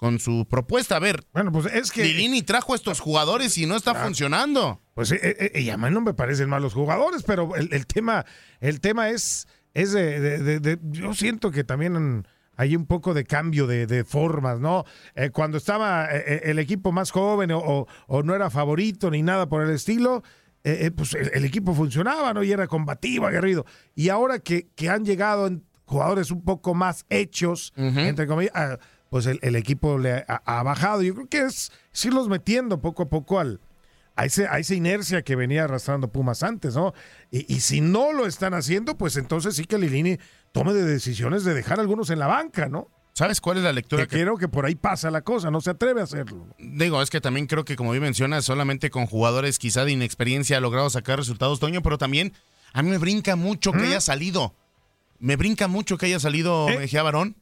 con 0.00 0.18
su 0.18 0.46
propuesta. 0.48 0.96
A 0.96 0.98
ver, 0.98 1.26
bueno, 1.34 1.52
pues 1.52 1.66
es 1.66 1.92
que 1.92 2.04
Lilini 2.04 2.40
trajo 2.40 2.72
a 2.72 2.76
estos 2.76 3.00
jugadores 3.00 3.58
y 3.58 3.66
no 3.66 3.76
está 3.76 3.94
funcionando. 3.94 4.80
Pues 4.94 5.12
eh, 5.12 5.50
eh, 5.54 5.60
y 5.60 5.68
a 5.68 5.76
mí 5.76 5.90
no 5.90 6.00
me 6.00 6.14
parecen 6.14 6.48
malos 6.48 6.72
jugadores, 6.72 7.22
pero 7.22 7.54
el, 7.54 7.86
tema 7.86 8.24
el 8.60 8.80
tema 8.80 9.10
es 9.10 9.46
es 9.74 9.92
de, 9.92 10.78
yo 10.84 11.12
siento 11.12 11.50
que 11.50 11.64
también 11.64 12.26
hay 12.56 12.76
un 12.76 12.86
poco 12.86 13.12
de 13.12 13.24
cambio 13.24 13.66
de, 13.66 14.04
formas, 14.04 14.58
¿no? 14.58 14.86
Eh, 15.14 15.28
cuando 15.28 15.58
estaba 15.58 16.06
el 16.06 16.58
equipo 16.58 16.92
más 16.92 17.10
joven 17.10 17.50
o, 17.52 17.86
no 18.24 18.34
era 18.34 18.48
favorito 18.48 19.10
ni 19.10 19.22
nada 19.22 19.50
por 19.50 19.62
el 19.62 19.70
estilo, 19.70 20.22
pues 20.96 21.14
el, 21.14 21.44
equipo 21.44 21.74
funcionaba, 21.74 22.34
¿no? 22.34 22.42
Y 22.42 22.52
era 22.52 22.66
combativo, 22.66 23.26
aguerrido. 23.26 23.64
Y 23.94 24.08
ahora 24.08 24.38
que, 24.38 24.68
que 24.74 24.90
han 24.90 25.04
llegado 25.04 25.46
en 25.46 25.64
jugadores 25.84 26.30
un 26.30 26.42
poco 26.42 26.74
más 26.74 27.04
hechos, 27.08 27.72
entre 27.76 28.26
comillas, 28.26 28.52
ah, 28.54 28.78
pues 29.10 29.26
el, 29.26 29.56
equipo 29.56 29.98
le 29.98 30.24
ha, 30.26 30.62
bajado. 30.62 31.02
Yo 31.02 31.14
creo 31.14 31.28
que 31.28 31.42
es, 31.42 31.72
irlos 32.04 32.28
metiendo 32.28 32.80
poco 32.80 33.02
a 33.02 33.08
poco 33.08 33.40
al, 33.40 33.60
a, 34.14 34.24
ese, 34.24 34.46
a 34.46 34.60
esa 34.60 34.74
inercia 34.74 35.22
que 35.22 35.34
venía 35.34 35.64
arrastrando 35.64 36.12
Pumas 36.12 36.44
antes, 36.44 36.76
¿no? 36.76 36.94
Y, 37.30 37.60
si 37.60 37.80
no 37.80 38.12
lo 38.12 38.26
están 38.26 38.54
haciendo, 38.54 38.96
pues 38.96 39.16
entonces 39.16 39.56
sí 39.56 39.64
que 39.64 39.78
Lilini 39.78 40.18
tome 40.52 40.72
de 40.72 40.84
decisiones 40.84 41.44
de 41.44 41.54
dejar 41.54 41.78
a 41.78 41.82
algunos 41.82 42.08
en 42.10 42.20
la 42.20 42.28
banca, 42.28 42.68
¿no? 42.68 42.88
¿Sabes 43.12 43.40
cuál 43.40 43.58
es 43.58 43.64
la 43.64 43.72
lectura? 43.72 44.06
Que, 44.06 44.20
creo 44.22 44.36
que 44.36 44.48
por 44.48 44.64
ahí 44.64 44.74
pasa 44.74 45.10
la 45.10 45.22
cosa, 45.22 45.50
no 45.50 45.60
se 45.60 45.70
atreve 45.70 46.00
a 46.00 46.04
hacerlo. 46.04 46.46
Digo, 46.58 47.02
es 47.02 47.10
que 47.10 47.20
también 47.20 47.46
creo 47.46 47.64
que 47.64 47.76
como 47.76 47.90
bien 47.90 48.02
mencionas, 48.02 48.44
solamente 48.44 48.90
con 48.90 49.06
jugadores 49.06 49.58
quizá 49.58 49.84
de 49.84 49.92
inexperiencia 49.92 50.56
ha 50.56 50.60
logrado 50.60 50.88
sacar 50.90 51.18
resultados, 51.18 51.60
Toño, 51.60 51.82
pero 51.82 51.98
también 51.98 52.32
a 52.72 52.82
mí 52.82 52.90
me 52.90 52.98
brinca 52.98 53.36
mucho 53.36 53.72
que 53.72 53.82
haya 53.82 54.00
salido 54.00 54.54
me 55.20 55.36
brinca 55.36 55.68
mucho 55.68 55.96
que 55.96 56.06
haya 56.06 56.18
salido 56.18 56.68
¿Eh? 56.68 56.78
Mejía 56.78 57.02
Barón 57.02 57.36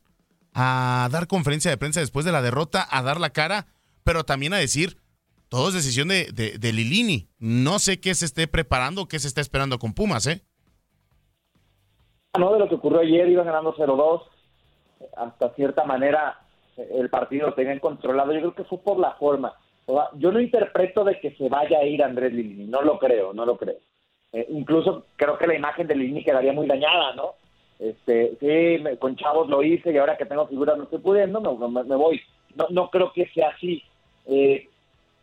a 0.52 1.08
dar 1.10 1.28
conferencia 1.28 1.70
de 1.70 1.76
prensa 1.76 2.00
después 2.00 2.26
de 2.26 2.32
la 2.32 2.42
derrota, 2.42 2.86
a 2.90 3.02
dar 3.02 3.20
la 3.20 3.30
cara, 3.30 3.66
pero 4.02 4.24
también 4.24 4.52
a 4.52 4.58
decir, 4.58 4.98
todo 5.48 5.68
es 5.68 5.74
decisión 5.74 6.08
de, 6.08 6.24
de, 6.32 6.72
Lilini. 6.72 7.28
No 7.38 7.78
sé 7.78 8.00
qué 8.00 8.14
se 8.14 8.24
esté 8.24 8.48
preparando, 8.48 9.06
qué 9.06 9.20
se 9.20 9.28
está 9.28 9.40
esperando 9.40 9.78
con 9.78 9.94
Pumas, 9.94 10.26
¿eh? 10.26 10.42
No, 12.36 12.52
de 12.52 12.58
lo 12.58 12.68
que 12.68 12.74
ocurrió 12.74 13.00
ayer, 13.00 13.28
iban 13.28 13.46
ganando 13.46 13.74
0-2. 13.74 14.22
Hasta 15.16 15.50
cierta 15.54 15.84
manera 15.84 16.38
el 16.76 17.08
partido 17.10 17.48
lo 17.48 17.54
tenían 17.54 17.78
controlado. 17.78 18.32
Yo 18.32 18.40
creo 18.40 18.54
que 18.54 18.64
fue 18.64 18.78
por 18.78 18.98
la 18.98 19.12
forma. 19.12 19.54
yo 20.14 20.32
no 20.32 20.40
interpreto 20.40 21.04
de 21.04 21.18
que 21.20 21.32
se 21.32 21.48
vaya 21.48 21.78
a 21.78 21.84
ir 21.84 22.02
Andrés 22.02 22.32
Lilini. 22.32 22.64
No 22.64 22.82
lo 22.82 22.98
creo, 22.98 23.32
no 23.32 23.44
lo 23.44 23.56
creo. 23.56 23.76
Eh, 24.32 24.46
incluso 24.50 25.06
creo 25.16 25.38
que 25.38 25.46
la 25.46 25.54
imagen 25.54 25.86
de 25.86 25.94
Lilini 25.94 26.24
quedaría 26.24 26.52
muy 26.52 26.66
dañada, 26.66 27.14
¿no? 27.14 27.34
Este, 27.78 28.36
sí, 28.40 28.96
con 28.98 29.16
chavos 29.16 29.48
lo 29.48 29.62
hice 29.62 29.92
y 29.92 29.98
ahora 29.98 30.16
que 30.16 30.26
tengo 30.26 30.46
figuras 30.48 30.76
no 30.76 30.84
estoy 30.84 30.98
pudiendo, 30.98 31.40
me, 31.40 31.84
me 31.84 31.96
voy. 31.96 32.20
No, 32.56 32.66
no 32.70 32.90
creo 32.90 33.12
que 33.12 33.28
sea 33.28 33.50
así. 33.50 33.82
Eh, 34.26 34.68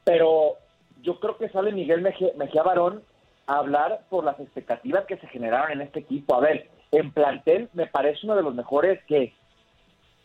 pero 0.03 0.53
yo 1.01 1.19
creo 1.19 1.37
que 1.37 1.49
sale 1.49 1.71
Miguel 1.71 2.01
Mejía, 2.01 2.63
Barón 2.63 3.03
a 3.47 3.57
hablar 3.57 4.01
por 4.09 4.23
las 4.23 4.39
expectativas 4.39 5.05
que 5.05 5.17
se 5.17 5.27
generaron 5.27 5.71
en 5.71 5.81
este 5.81 5.99
equipo. 5.99 6.35
A 6.35 6.39
ver, 6.39 6.69
en 6.91 7.11
plantel 7.11 7.69
me 7.73 7.87
parece 7.87 8.21
uno 8.23 8.35
de 8.35 8.43
los 8.43 8.55
mejores 8.55 9.03
que 9.05 9.33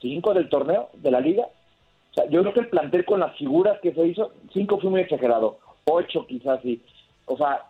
cinco 0.00 0.34
del 0.34 0.48
torneo, 0.48 0.90
de 0.94 1.10
la 1.10 1.20
liga. 1.20 1.44
O 2.10 2.14
sea, 2.14 2.28
yo 2.28 2.40
creo 2.40 2.54
que 2.54 2.60
el 2.60 2.68
plantel 2.68 3.04
con 3.04 3.20
las 3.20 3.36
figuras 3.36 3.78
que 3.80 3.92
se 3.92 4.06
hizo, 4.06 4.32
cinco 4.52 4.78
fue 4.80 4.90
muy 4.90 5.00
exagerado, 5.00 5.58
ocho 5.84 6.26
quizás 6.26 6.60
sí. 6.62 6.82
O 7.26 7.36
sea, 7.36 7.64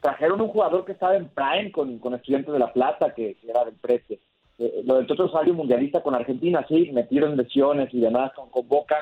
trajeron 0.00 0.40
un 0.40 0.48
jugador 0.48 0.84
que 0.84 0.92
estaba 0.92 1.16
en 1.16 1.28
Prime 1.28 1.70
con, 1.72 1.98
con 1.98 2.14
Estudiantes 2.14 2.52
de 2.52 2.58
La 2.58 2.72
Plata, 2.72 3.14
que, 3.14 3.36
era 3.46 3.64
del 3.64 3.74
precio. 3.74 4.18
Eh, 4.58 4.82
lo 4.84 4.96
del 4.96 5.06
Toto 5.06 5.30
salió 5.30 5.54
mundialista 5.54 6.02
con 6.02 6.14
Argentina, 6.14 6.64
sí, 6.68 6.90
metieron 6.92 7.36
lesiones 7.36 7.92
y 7.94 8.00
demás 8.00 8.32
con, 8.32 8.66
Boca, 8.66 8.96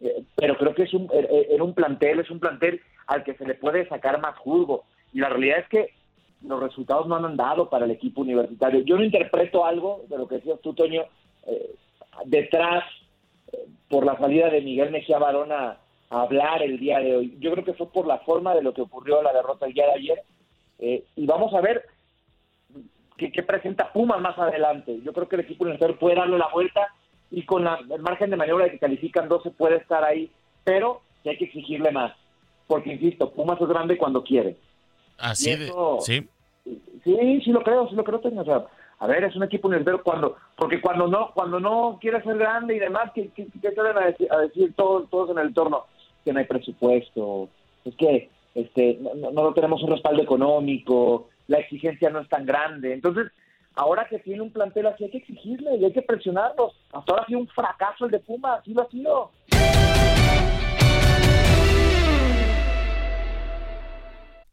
eh, 0.00 0.24
pero 0.34 0.56
creo 0.56 0.74
que 0.74 0.82
es 0.84 0.94
un, 0.94 1.08
eh, 1.12 1.48
era 1.50 1.62
un 1.62 1.74
plantel, 1.74 2.20
es 2.20 2.30
un 2.30 2.40
plantel 2.40 2.80
al 3.06 3.22
que 3.22 3.34
se 3.34 3.46
le 3.46 3.54
puede 3.54 3.88
sacar 3.88 4.20
más 4.20 4.36
jugo. 4.38 4.84
Y 5.12 5.20
la 5.20 5.28
realidad 5.28 5.60
es 5.60 5.68
que 5.68 5.90
los 6.42 6.60
resultados 6.60 7.06
no 7.06 7.16
han 7.16 7.24
andado 7.24 7.70
para 7.70 7.84
el 7.84 7.92
equipo 7.92 8.22
universitario. 8.22 8.80
Yo 8.80 8.96
no 8.96 9.04
interpreto 9.04 9.64
algo 9.64 10.04
de 10.08 10.18
lo 10.18 10.26
que 10.26 10.36
decías 10.36 10.60
tú, 10.60 10.74
Toño, 10.74 11.04
detrás 12.24 12.84
por 13.88 14.04
la 14.04 14.16
salida 14.18 14.50
de 14.50 14.60
Miguel 14.60 14.90
Mejía 14.90 15.18
Barona 15.18 15.78
a 16.10 16.20
hablar 16.20 16.62
el 16.62 16.78
día 16.78 16.98
de 16.98 17.16
hoy. 17.16 17.36
Yo 17.40 17.52
creo 17.52 17.64
que 17.64 17.74
fue 17.74 17.90
por 17.90 18.06
la 18.06 18.18
forma 18.18 18.54
de 18.54 18.62
lo 18.62 18.72
que 18.72 18.82
ocurrió 18.82 19.22
la 19.22 19.32
derrota 19.32 19.66
el 19.66 19.72
día 19.72 19.86
de 19.86 19.92
ayer 19.92 20.22
eh, 20.78 21.04
y 21.16 21.26
vamos 21.26 21.52
a 21.54 21.60
ver 21.60 21.86
qué, 23.16 23.42
presenta 23.42 23.92
Puma 23.92 24.18
más 24.18 24.38
adelante. 24.38 25.00
Yo 25.02 25.12
creo 25.12 25.28
que 25.28 25.36
el 25.36 25.42
equipo 25.42 25.64
universitario 25.64 25.98
puede 25.98 26.16
darle 26.16 26.38
la 26.38 26.48
vuelta 26.48 26.86
y 27.30 27.42
con 27.44 27.64
la, 27.64 27.78
el 27.90 28.02
margen 28.02 28.30
de 28.30 28.36
maniobra 28.36 28.66
de 28.66 28.72
que 28.72 28.78
califican 28.78 29.28
12 29.28 29.50
puede 29.52 29.76
estar 29.76 30.04
ahí, 30.04 30.30
pero 30.64 31.00
hay 31.24 31.36
que 31.36 31.46
exigirle 31.46 31.90
más. 31.90 32.12
Porque, 32.66 32.92
insisto, 32.92 33.30
Pumas 33.30 33.60
es 33.60 33.68
grande 33.68 33.96
cuando 33.96 34.22
quiere. 34.22 34.56
Así 35.18 35.54
de, 35.56 35.72
sí. 36.00 36.28
Sí, 37.04 37.40
sí 37.44 37.50
lo 37.50 37.62
creo, 37.62 37.88
sí 37.88 37.94
lo 37.94 38.04
creo. 38.04 38.20
O 38.20 38.44
sea, 38.44 38.66
a 38.98 39.06
ver, 39.06 39.24
es 39.24 39.36
un 39.36 39.42
equipo 39.42 39.68
universitario 39.68 40.02
cuando, 40.02 40.36
porque 40.56 40.80
cuando 40.80 41.06
no, 41.06 41.30
cuando 41.34 41.60
no 41.60 41.98
quiere 42.00 42.22
ser 42.22 42.38
grande 42.38 42.76
y 42.76 42.78
demás, 42.78 43.10
¿qué, 43.14 43.30
qué, 43.34 43.44
decir, 43.44 44.28
a 44.30 44.38
decir 44.38 44.72
todos, 44.74 45.10
todos 45.10 45.30
en 45.30 45.38
el 45.38 45.48
entorno? 45.48 45.84
Que 46.24 46.32
no 46.32 46.38
hay 46.38 46.46
presupuesto, 46.46 47.48
es 47.84 47.94
que 47.96 48.30
este, 48.54 48.98
no, 49.00 49.30
no 49.30 49.52
tenemos 49.52 49.82
un 49.82 49.90
respaldo 49.90 50.22
económico, 50.22 51.28
la 51.46 51.58
exigencia 51.58 52.10
no 52.10 52.20
es 52.20 52.28
tan 52.28 52.46
grande. 52.46 52.94
Entonces, 52.94 53.30
ahora 53.74 54.06
que 54.08 54.18
tiene 54.18 54.42
un 54.42 54.50
plantel 54.50 54.86
así, 54.86 55.04
hay 55.04 55.10
que 55.10 55.18
exigirle 55.18 55.76
y 55.76 55.84
hay 55.84 55.92
que 55.92 56.02
presionarlos. 56.02 56.74
Hasta 56.92 57.12
ahora 57.12 57.22
ha 57.24 57.26
sido 57.26 57.40
un 57.40 57.48
fracaso 57.48 58.06
el 58.06 58.10
de 58.10 58.20
Puma, 58.20 58.54
así 58.54 58.72
lo 58.72 58.82
ha 58.82 58.88
sido. 58.88 59.30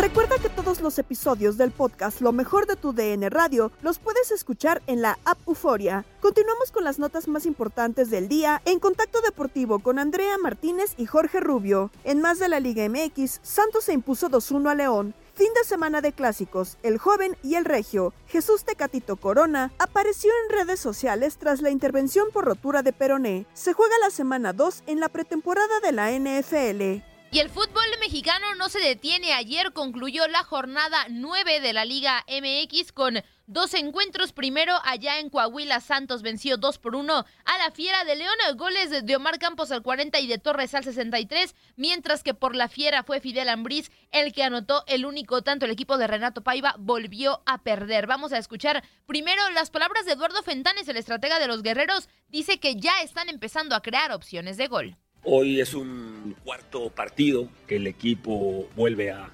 Recuerda 0.00 0.38
que 0.38 0.48
todos 0.48 0.80
los 0.80 0.98
episodios 0.98 1.58
del 1.58 1.72
podcast 1.72 2.22
Lo 2.22 2.32
mejor 2.32 2.66
de 2.66 2.74
tu 2.74 2.94
DN 2.94 3.28
Radio 3.28 3.70
los 3.82 3.98
puedes 3.98 4.30
escuchar 4.30 4.80
en 4.86 5.02
la 5.02 5.18
app 5.26 5.38
Euforia. 5.46 6.06
Continuamos 6.20 6.70
con 6.72 6.84
las 6.84 6.98
notas 6.98 7.28
más 7.28 7.44
importantes 7.44 8.08
del 8.08 8.26
día 8.26 8.62
en 8.64 8.78
Contacto 8.78 9.20
Deportivo 9.20 9.80
con 9.80 9.98
Andrea 9.98 10.38
Martínez 10.38 10.94
y 10.96 11.04
Jorge 11.04 11.40
Rubio. 11.40 11.90
En 12.04 12.22
más 12.22 12.38
de 12.38 12.48
la 12.48 12.60
Liga 12.60 12.88
MX, 12.88 13.40
Santos 13.42 13.84
se 13.84 13.92
impuso 13.92 14.30
2-1 14.30 14.70
a 14.70 14.74
León. 14.74 15.14
Fin 15.34 15.52
de 15.54 15.68
semana 15.68 16.00
de 16.00 16.12
clásicos, 16.12 16.78
el 16.82 16.96
joven 16.96 17.36
y 17.42 17.56
el 17.56 17.66
regio, 17.66 18.14
Jesús 18.26 18.64
Tecatito 18.64 19.16
Corona, 19.16 19.70
apareció 19.78 20.30
en 20.44 20.56
redes 20.56 20.80
sociales 20.80 21.36
tras 21.36 21.60
la 21.60 21.70
intervención 21.70 22.28
por 22.32 22.46
rotura 22.46 22.82
de 22.82 22.94
peroné. 22.94 23.46
Se 23.52 23.74
juega 23.74 23.94
la 24.00 24.10
semana 24.10 24.54
2 24.54 24.84
en 24.86 24.98
la 24.98 25.08
pretemporada 25.10 25.80
de 25.80 25.92
la 25.92 26.10
NFL. 26.10 27.09
Y 27.32 27.38
el 27.38 27.48
fútbol 27.48 27.84
mexicano 28.00 28.56
no 28.56 28.68
se 28.68 28.80
detiene. 28.80 29.34
Ayer 29.34 29.72
concluyó 29.72 30.26
la 30.26 30.42
jornada 30.42 31.06
9 31.10 31.60
de 31.60 31.72
la 31.72 31.84
Liga 31.84 32.24
MX 32.26 32.90
con 32.90 33.22
dos 33.46 33.72
encuentros. 33.74 34.32
Primero, 34.32 34.74
allá 34.82 35.20
en 35.20 35.30
Coahuila, 35.30 35.78
Santos 35.78 36.22
venció 36.22 36.56
2 36.56 36.78
por 36.78 36.96
1 36.96 37.24
a 37.44 37.58
la 37.58 37.70
Fiera 37.70 38.04
de 38.04 38.16
León. 38.16 38.34
Goles 38.56 39.06
de 39.06 39.14
Omar 39.14 39.38
Campos 39.38 39.70
al 39.70 39.82
40 39.82 40.18
y 40.18 40.26
de 40.26 40.38
Torres 40.38 40.74
al 40.74 40.82
63. 40.82 41.54
Mientras 41.76 42.24
que 42.24 42.34
por 42.34 42.56
la 42.56 42.66
Fiera 42.66 43.04
fue 43.04 43.20
Fidel 43.20 43.48
Ambriz 43.48 43.92
el 44.10 44.32
que 44.32 44.42
anotó 44.42 44.82
el 44.88 45.06
único 45.06 45.42
tanto. 45.42 45.66
El 45.66 45.70
equipo 45.70 45.98
de 45.98 46.08
Renato 46.08 46.42
Paiva 46.42 46.74
volvió 46.80 47.42
a 47.46 47.62
perder. 47.62 48.08
Vamos 48.08 48.32
a 48.32 48.38
escuchar 48.38 48.82
primero 49.06 49.48
las 49.50 49.70
palabras 49.70 50.04
de 50.04 50.14
Eduardo 50.14 50.42
Fentanes, 50.42 50.88
el 50.88 50.96
estratega 50.96 51.38
de 51.38 51.46
los 51.46 51.62
guerreros. 51.62 52.08
Dice 52.26 52.58
que 52.58 52.74
ya 52.74 53.02
están 53.02 53.28
empezando 53.28 53.76
a 53.76 53.82
crear 53.82 54.10
opciones 54.10 54.56
de 54.56 54.66
gol. 54.66 54.96
Hoy 55.22 55.60
es 55.60 55.74
un 55.74 56.34
cuarto 56.44 56.88
partido 56.88 57.48
que 57.66 57.76
el 57.76 57.86
equipo 57.86 58.68
vuelve 58.74 59.10
a, 59.10 59.30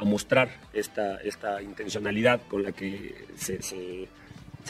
mostrar 0.00 0.60
esta, 0.74 1.16
esta 1.22 1.62
intencionalidad 1.62 2.42
con 2.46 2.62
la 2.62 2.72
que 2.72 3.14
se, 3.36 4.06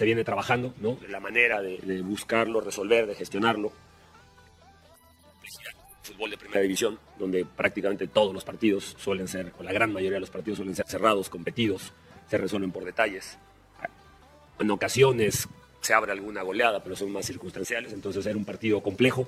viene 0.05 0.23
trabajando, 0.23 0.73
¿no? 0.79 0.97
la 1.09 1.19
manera 1.19 1.61
de, 1.61 2.03
buscarlo, 2.03 2.61
resolver, 2.61 3.07
de 3.09 3.17
gestionarlo. 3.17 3.73
Fútbol 6.03 6.31
de 6.31 6.39
primera 6.39 6.61
división, 6.61 7.01
donde 7.19 7.45
prácticamente 7.45 8.07
todos 8.07 8.33
los 8.33 8.45
partidos 8.45 8.95
suelen 8.97 9.27
ser, 9.27 9.53
o 9.59 9.65
la 9.65 9.73
gran 9.73 9.93
mayoría 9.93 10.17
de 10.17 10.21
los 10.21 10.31
partidos 10.31 10.59
suelen 10.59 10.77
ser 10.77 10.87
cerrados, 10.87 11.31
competidos, 11.31 11.93
se 12.31 12.39
resuelven 12.39 12.71
por 12.71 12.85
detalles. 12.85 13.37
En 14.61 14.71
ocasiones 14.71 15.49
se 15.81 15.95
abre 15.95 16.13
alguna 16.13 16.43
goleada, 16.43 16.81
pero 16.81 16.95
son 16.95 17.11
más 17.11 17.27
circunstanciales, 17.27 17.93
entonces 17.93 18.25
era 18.25 18.37
un 18.37 18.45
partido 18.45 18.83
complejo 18.83 19.27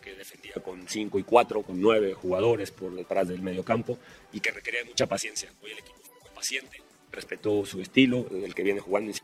que, 0.00 0.14
defendía 0.14 0.54
con 0.54 0.86
5 0.88 1.18
y 1.18 1.22
4, 1.22 1.62
con 1.62 1.80
9 1.80 2.14
jugadores 2.14 2.70
por 2.70 2.94
detrás 2.94 3.28
del 3.28 3.42
medio 3.42 3.64
campo 3.64 3.98
y 4.32 4.40
que 4.40 4.50
requería 4.50 4.84
mucha 4.84 5.06
paciencia. 5.06 5.50
Hoy 5.62 5.72
el 5.72 5.78
equipo 5.78 5.98
fue 6.20 6.30
paciente, 6.30 6.82
respetó 7.12 7.64
su 7.64 7.80
estilo, 7.80 8.26
el 8.30 8.54
que 8.54 8.62
viene 8.62 8.80
jugando 8.80 9.10
en 9.10 9.18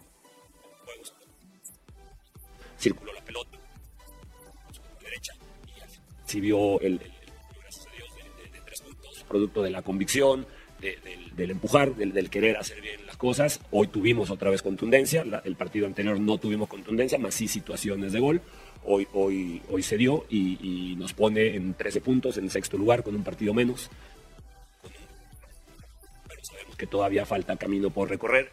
juegos. 0.84 1.14
Circuló 2.78 3.12
la 3.12 3.24
pelota, 3.24 3.58
derecha 5.02 5.34
y 5.66 5.80
recibió 6.22 6.80
el, 6.80 6.94
el, 6.94 7.12
gracias 7.60 7.86
a 7.86 7.90
Dios, 7.96 8.08
de, 8.52 8.60
tres 8.60 8.80
puntos, 8.80 9.24
producto 9.28 9.62
de 9.62 9.70
la 9.70 9.82
convicción, 9.82 10.46
del, 10.80 11.50
empujar, 11.50 11.94
del, 11.94 12.30
querer 12.30 12.56
hacer 12.56 12.80
bien 12.80 13.04
las 13.06 13.18
cosas. 13.18 13.60
Hoy 13.70 13.88
tuvimos 13.88 14.30
otra 14.30 14.50
vez 14.50 14.62
contundencia, 14.62 15.24
el 15.44 15.56
partido 15.56 15.86
anterior 15.86 16.18
no 16.18 16.38
tuvimos 16.38 16.68
contundencia, 16.68 17.18
más 17.18 17.34
sí 17.34 17.48
situaciones 17.48 18.12
de 18.12 18.20
gol 18.20 18.40
hoy, 18.84 19.06
hoy, 19.12 19.62
hoy 19.70 19.82
se 19.82 19.96
dio 19.96 20.24
y, 20.28 20.94
nos 20.98 21.12
pone 21.12 21.56
en 21.56 21.74
13 21.74 22.00
puntos, 22.00 22.36
en 22.36 22.50
sexto 22.50 22.76
lugar, 22.76 23.02
con 23.02 23.14
un 23.14 23.24
partido 23.24 23.54
menos. 23.54 23.90
Pero 26.28 26.44
sabemos 26.44 26.76
que 26.76 26.86
todavía 26.86 27.26
falta 27.26 27.56
camino 27.56 27.90
por 27.90 28.08
recorrer, 28.08 28.50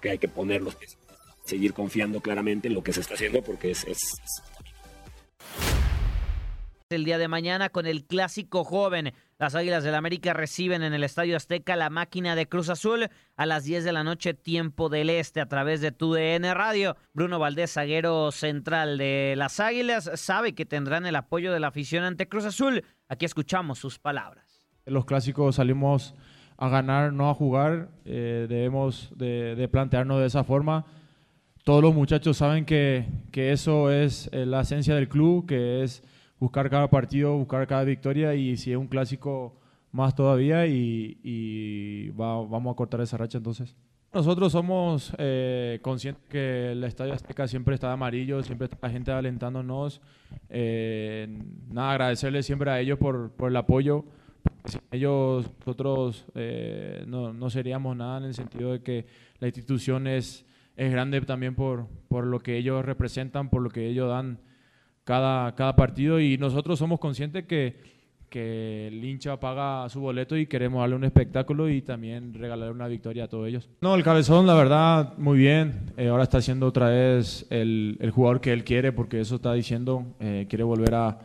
que 0.00 0.10
hay 0.10 0.18
que 0.18 0.28
poner 0.28 0.62
los 0.62 0.74
pies, 0.74 0.96
seguir 1.44 1.74
confiando 1.74 2.20
claramente 2.20 2.68
en 2.68 2.74
lo 2.74 2.82
que 2.82 2.92
se 2.92 3.00
está 3.00 3.14
haciendo 3.14 3.42
porque 3.42 3.70
es 3.70 3.86
el 6.90 7.04
día 7.04 7.18
de 7.18 7.28
mañana 7.28 7.68
con 7.68 7.86
el 7.86 8.04
clásico 8.04 8.64
joven. 8.64 9.12
Las 9.36 9.56
Águilas 9.56 9.82
del 9.82 9.96
América 9.96 10.32
reciben 10.32 10.84
en 10.84 10.94
el 10.94 11.02
Estadio 11.02 11.36
Azteca 11.36 11.74
la 11.74 11.90
máquina 11.90 12.36
de 12.36 12.46
Cruz 12.46 12.68
Azul 12.68 13.08
a 13.36 13.46
las 13.46 13.64
10 13.64 13.82
de 13.82 13.92
la 13.92 14.04
noche, 14.04 14.32
tiempo 14.32 14.88
del 14.88 15.10
este, 15.10 15.40
a 15.40 15.46
través 15.46 15.80
de 15.80 15.90
TUDN 15.90 16.54
Radio. 16.54 16.96
Bruno 17.14 17.40
Valdés, 17.40 17.72
zaguero 17.72 18.30
central 18.30 18.96
de 18.96 19.34
las 19.36 19.58
Águilas, 19.58 20.08
sabe 20.14 20.54
que 20.54 20.66
tendrán 20.66 21.04
el 21.04 21.16
apoyo 21.16 21.52
de 21.52 21.58
la 21.58 21.66
afición 21.66 22.04
ante 22.04 22.28
Cruz 22.28 22.44
Azul. 22.44 22.84
Aquí 23.08 23.24
escuchamos 23.24 23.80
sus 23.80 23.98
palabras. 23.98 24.68
los 24.86 25.04
clásicos 25.04 25.56
salimos 25.56 26.14
a 26.56 26.68
ganar, 26.68 27.12
no 27.12 27.28
a 27.28 27.34
jugar. 27.34 27.88
Eh, 28.04 28.46
debemos 28.48 29.10
de, 29.16 29.68
plantearnos 29.70 30.20
de 30.20 30.26
esa 30.26 30.44
forma 30.44 30.86
todos 31.64 31.82
los 31.82 31.94
muchachos 31.94 32.36
saben 32.36 32.66
que, 32.66 33.06
que, 33.32 33.50
eso 33.50 33.90
es 33.90 34.28
eh, 34.32 34.44
la 34.44 34.60
esencia 34.60 34.94
del 34.94 35.08
club, 35.08 35.46
que 35.46 35.82
es 35.82 36.02
buscar 36.38 36.68
cada 36.70 36.88
partido, 36.88 37.36
buscar 37.36 37.66
cada 37.66 37.84
victoria 37.84 38.34
y 38.34 38.56
si 38.56 38.72
es 38.72 38.76
un 38.76 38.88
clásico 38.88 39.56
más 39.94 40.14
todavía 40.14 40.66
y, 40.66 42.10
vamos 42.16 42.72
a 42.72 42.76
cortar 42.76 43.00
esa 43.00 43.16
racha 43.16 43.38
entonces. 43.38 43.76
Nosotros 44.12 44.52
somos 44.52 45.12
eh, 45.18 45.80
conscientes 45.82 46.22
que 46.28 46.72
el 46.72 46.84
Estadio 46.84 47.14
Azteca 47.14 47.48
siempre 47.48 47.74
está 47.74 47.92
amarillo, 47.92 48.42
siempre 48.42 48.66
está 48.66 48.78
la 48.80 48.90
gente 48.90 49.10
alentándonos. 49.10 50.00
Eh, 50.48 51.26
nada, 51.68 51.92
agradecerles 51.92 52.46
siempre 52.46 52.70
a 52.70 52.80
ellos 52.80 52.98
por, 52.98 53.32
el 53.40 53.56
apoyo. 53.56 54.04
Sin 54.66 54.80
ellos 54.92 55.50
nosotros 55.58 56.26
eh, 56.34 57.04
no, 57.08 57.50
seríamos 57.50 57.96
nada 57.96 58.18
en 58.18 58.24
el 58.24 58.34
sentido 58.34 58.72
de 58.72 58.82
que 58.82 59.06
la 59.40 59.48
institución 59.48 60.06
es, 60.06 60.46
es 60.76 60.92
grande 60.92 61.20
también 61.22 61.56
por, 61.56 61.88
por 62.08 62.24
lo 62.24 62.38
que 62.38 62.56
ellos 62.56 62.84
representan, 62.84 63.50
por 63.50 63.62
lo 63.62 63.70
que 63.70 63.88
ellos 63.88 64.08
dan 64.08 64.38
cada, 65.04 65.54
cada 65.54 65.76
partido 65.76 66.18
y 66.20 66.38
nosotros 66.38 66.78
somos 66.78 66.98
conscientes 66.98 67.44
que, 67.44 67.76
que 68.28 68.88
el 68.88 69.04
hincha 69.04 69.38
paga 69.38 69.88
su 69.88 70.00
boleto 70.00 70.36
y 70.36 70.46
queremos 70.46 70.80
darle 70.80 70.96
un 70.96 71.04
espectáculo 71.04 71.68
y 71.68 71.82
también 71.82 72.34
regalar 72.34 72.72
una 72.72 72.88
victoria 72.88 73.24
a 73.24 73.28
todos 73.28 73.46
ellos. 73.46 73.68
No, 73.80 73.94
el 73.94 74.02
cabezón, 74.02 74.46
la 74.46 74.54
verdad, 74.54 75.14
muy 75.18 75.38
bien. 75.38 75.92
Eh, 75.96 76.08
ahora 76.08 76.24
está 76.24 76.40
siendo 76.40 76.66
otra 76.66 76.88
vez 76.88 77.46
el, 77.50 77.96
el, 78.00 78.10
jugador 78.10 78.40
que 78.40 78.52
él 78.52 78.64
quiere, 78.64 78.92
porque 78.92 79.20
eso 79.20 79.36
está 79.36 79.52
diciendo, 79.52 80.06
eh, 80.20 80.46
quiere 80.48 80.64
volver 80.64 80.94
a, 80.94 81.18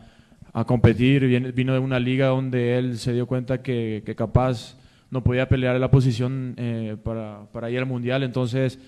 a 0.52 0.64
competir. 0.64 1.52
Vino 1.52 1.72
de 1.72 1.78
una 1.78 1.98
liga 1.98 2.28
donde 2.28 2.78
él 2.78 2.98
se 2.98 3.12
dio 3.12 3.26
cuenta 3.26 3.62
que, 3.62 4.02
que 4.04 4.14
capaz 4.14 4.76
no 5.10 5.24
podía 5.24 5.48
pelear 5.48 5.74
en 5.74 5.80
la 5.80 5.90
posición 5.90 6.54
eh, 6.56 6.96
para, 7.02 7.46
para 7.52 7.70
ir 7.70 7.78
al 7.78 7.86
mundial. 7.86 8.22
Entonces 8.22 8.78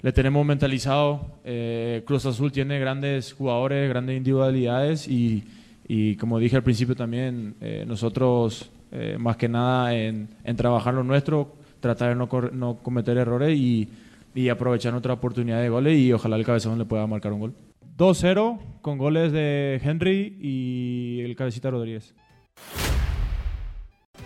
le 0.00 0.12
tenemos 0.12 0.44
mentalizado. 0.46 1.38
Eh, 1.44 2.02
Cruz 2.06 2.26
Azul 2.26 2.52
tiene 2.52 2.78
grandes 2.78 3.32
jugadores, 3.32 3.88
grandes 3.88 4.16
individualidades 4.16 5.08
y, 5.08 5.44
y 5.86 6.16
como 6.16 6.38
dije 6.38 6.56
al 6.56 6.62
principio 6.62 6.94
también, 6.94 7.56
eh, 7.60 7.84
nosotros 7.86 8.70
eh, 8.92 9.16
más 9.18 9.36
que 9.36 9.48
nada 9.48 9.94
en, 9.94 10.28
en, 10.44 10.56
trabajar 10.56 10.94
lo 10.94 11.04
nuestro, 11.04 11.54
tratar 11.80 12.10
de 12.10 12.14
no, 12.14 12.28
no 12.52 12.76
cometer 12.76 13.16
errores 13.18 13.58
y, 13.58 13.88
y, 14.34 14.48
aprovechar 14.48 14.94
otra 14.94 15.14
oportunidad 15.14 15.60
de 15.60 15.68
goles 15.68 15.98
y 15.98 16.12
ojalá 16.12 16.36
el 16.36 16.44
cabezón 16.44 16.78
le 16.78 16.84
pueda 16.84 17.06
marcar 17.06 17.32
un 17.32 17.40
gol. 17.40 17.54
2-0 17.96 18.58
con 18.80 18.96
goles 18.96 19.32
de 19.32 19.80
Henry 19.82 20.38
y 20.40 21.20
el 21.22 21.34
cabecita 21.34 21.70
Rodríguez. 21.70 22.14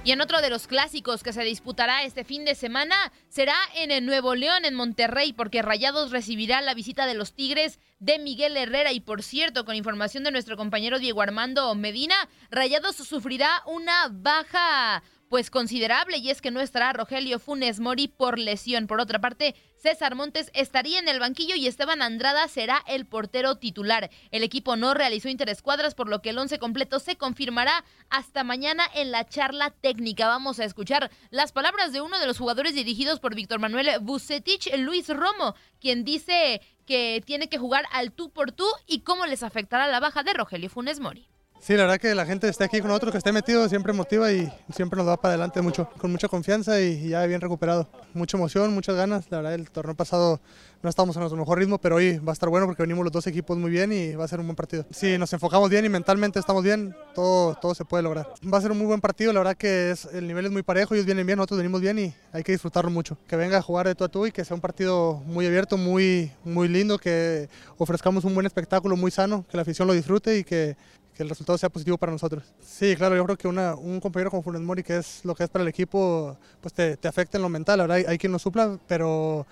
Y 0.04 0.10
en 0.10 0.20
otro 0.20 0.40
de 0.40 0.50
los 0.50 0.66
clásicos 0.66 1.22
que 1.22 1.32
se 1.32 1.44
disputará 1.44 2.02
este 2.02 2.24
fin 2.24 2.44
de 2.44 2.56
semana 2.56 3.12
será 3.28 3.54
en 3.76 3.92
el 3.92 4.04
Nuevo 4.04 4.34
León, 4.34 4.64
en 4.64 4.74
Monterrey, 4.74 5.32
porque 5.32 5.62
Rayados 5.62 6.10
recibirá 6.10 6.60
la 6.60 6.74
visita 6.74 7.06
de 7.06 7.14
los 7.14 7.34
Tigres 7.34 7.78
de 8.00 8.18
Miguel 8.18 8.56
Herrera. 8.56 8.90
Y 8.90 8.98
por 8.98 9.22
cierto, 9.22 9.64
con 9.64 9.76
información 9.76 10.24
de 10.24 10.32
nuestro 10.32 10.56
compañero 10.56 10.98
Diego 10.98 11.22
Armando 11.22 11.72
Medina, 11.76 12.16
Rayados 12.50 12.96
sufrirá 12.96 13.62
una 13.66 14.08
baja 14.10 15.04
pues 15.32 15.48
considerable 15.48 16.18
y 16.18 16.28
es 16.28 16.42
que 16.42 16.50
no 16.50 16.60
estará 16.60 16.92
Rogelio 16.92 17.38
Funes 17.38 17.80
Mori 17.80 18.06
por 18.06 18.38
lesión. 18.38 18.86
Por 18.86 19.00
otra 19.00 19.18
parte, 19.18 19.54
César 19.78 20.14
Montes 20.14 20.50
estaría 20.52 20.98
en 20.98 21.08
el 21.08 21.20
banquillo 21.20 21.54
y 21.54 21.66
Esteban 21.66 22.02
Andrada 22.02 22.46
será 22.48 22.84
el 22.86 23.06
portero 23.06 23.56
titular. 23.56 24.10
El 24.30 24.42
equipo 24.42 24.76
no 24.76 24.92
realizó 24.92 25.30
interescuadras, 25.30 25.94
por 25.94 26.10
lo 26.10 26.20
que 26.20 26.28
el 26.28 26.38
once 26.38 26.58
completo 26.58 26.98
se 26.98 27.16
confirmará 27.16 27.82
hasta 28.10 28.44
mañana 28.44 28.84
en 28.94 29.10
la 29.10 29.26
charla 29.26 29.70
técnica. 29.70 30.28
Vamos 30.28 30.60
a 30.60 30.66
escuchar 30.66 31.10
las 31.30 31.52
palabras 31.52 31.94
de 31.94 32.02
uno 32.02 32.18
de 32.18 32.26
los 32.26 32.36
jugadores 32.36 32.74
dirigidos 32.74 33.18
por 33.18 33.34
Víctor 33.34 33.58
Manuel 33.58 33.88
Bucetich, 34.02 34.70
Luis 34.76 35.08
Romo, 35.08 35.54
quien 35.80 36.04
dice 36.04 36.60
que 36.84 37.22
tiene 37.24 37.48
que 37.48 37.56
jugar 37.56 37.86
al 37.92 38.12
tú 38.12 38.28
por 38.28 38.52
tú 38.52 38.66
y 38.86 39.00
cómo 39.00 39.24
les 39.24 39.42
afectará 39.42 39.86
la 39.86 39.98
baja 39.98 40.24
de 40.24 40.34
Rogelio 40.34 40.68
Funes 40.68 41.00
Mori. 41.00 41.31
Sí, 41.62 41.74
la 41.76 41.84
verdad 41.84 42.00
que 42.00 42.12
la 42.16 42.26
gente 42.26 42.48
esté 42.48 42.64
aquí 42.64 42.80
con 42.80 42.88
nosotros, 42.88 43.12
que 43.12 43.18
esté 43.18 43.30
metido, 43.30 43.68
siempre 43.68 43.92
motiva 43.92 44.32
y 44.32 44.52
siempre 44.74 44.96
nos 44.96 45.06
da 45.06 45.16
para 45.16 45.34
adelante 45.34 45.62
mucho, 45.62 45.88
con 45.96 46.10
mucha 46.10 46.26
confianza 46.26 46.80
y 46.80 47.10
ya 47.10 47.24
bien 47.26 47.40
recuperado. 47.40 47.88
Mucha 48.14 48.36
emoción, 48.36 48.74
muchas 48.74 48.96
ganas. 48.96 49.30
La 49.30 49.36
verdad, 49.36 49.54
el 49.54 49.70
torneo 49.70 49.94
pasado 49.94 50.40
no 50.82 50.90
estábamos 50.90 51.14
en 51.14 51.20
nuestro 51.20 51.38
mejor 51.38 51.60
ritmo, 51.60 51.78
pero 51.78 51.94
hoy 51.94 52.18
va 52.18 52.32
a 52.32 52.34
estar 52.34 52.48
bueno 52.48 52.66
porque 52.66 52.82
venimos 52.82 53.04
los 53.04 53.12
dos 53.12 53.28
equipos 53.28 53.56
muy 53.56 53.70
bien 53.70 53.92
y 53.92 54.16
va 54.16 54.24
a 54.24 54.28
ser 54.28 54.40
un 54.40 54.46
buen 54.46 54.56
partido. 54.56 54.84
Si 54.90 55.16
nos 55.18 55.32
enfocamos 55.32 55.70
bien 55.70 55.84
y 55.84 55.88
mentalmente 55.88 56.40
estamos 56.40 56.64
bien, 56.64 56.96
todo, 57.14 57.54
todo 57.54 57.76
se 57.76 57.84
puede 57.84 58.02
lograr. 58.02 58.26
Va 58.52 58.58
a 58.58 58.60
ser 58.60 58.72
un 58.72 58.78
muy 58.78 58.88
buen 58.88 59.00
partido, 59.00 59.32
la 59.32 59.38
verdad 59.38 59.56
que 59.56 59.92
es, 59.92 60.06
el 60.06 60.26
nivel 60.26 60.46
es 60.46 60.50
muy 60.50 60.64
parejo, 60.64 60.94
ellos 60.94 61.06
vienen 61.06 61.24
bien, 61.24 61.36
nosotros 61.36 61.58
venimos 61.58 61.80
bien 61.80 61.96
y 61.96 62.12
hay 62.32 62.42
que 62.42 62.50
disfrutarlo 62.50 62.90
mucho. 62.90 63.16
Que 63.28 63.36
venga 63.36 63.58
a 63.58 63.62
jugar 63.62 63.86
de 63.86 63.94
tú 63.94 64.02
a 64.02 64.08
tú 64.08 64.26
y 64.26 64.32
que 64.32 64.44
sea 64.44 64.56
un 64.56 64.60
partido 64.60 65.22
muy 65.26 65.46
abierto, 65.46 65.76
muy, 65.76 66.32
muy 66.42 66.66
lindo, 66.66 66.98
que 66.98 67.48
ofrezcamos 67.78 68.24
un 68.24 68.34
buen 68.34 68.46
espectáculo, 68.46 68.96
muy 68.96 69.12
sano, 69.12 69.44
que 69.48 69.56
la 69.56 69.62
afición 69.62 69.86
lo 69.86 69.94
disfrute 69.94 70.38
y 70.38 70.42
que, 70.42 70.76
que 71.14 71.22
el 71.22 71.28
resultado 71.28 71.58
sea 71.58 71.68
positivo 71.68 71.98
para 71.98 72.12
nosotros. 72.12 72.44
Sí, 72.60 72.96
claro, 72.96 73.16
yo 73.16 73.24
creo 73.24 73.36
que 73.36 73.48
una, 73.48 73.74
un 73.74 74.00
compañero 74.00 74.30
como 74.30 74.42
Funes 74.42 74.62
Mori, 74.62 74.82
que 74.82 74.96
es 74.96 75.24
lo 75.24 75.34
que 75.34 75.44
es 75.44 75.50
para 75.50 75.62
el 75.62 75.68
equipo, 75.68 76.36
pues 76.60 76.72
te, 76.72 76.96
te 76.96 77.08
afecta 77.08 77.38
en 77.38 77.42
lo 77.42 77.48
mental. 77.48 77.80
Ahora 77.80 77.94
hay, 77.94 78.04
hay, 78.06 78.18
quien 78.18 78.32
lo 78.32 78.38
supla, 78.38 78.78
pero 78.86 79.46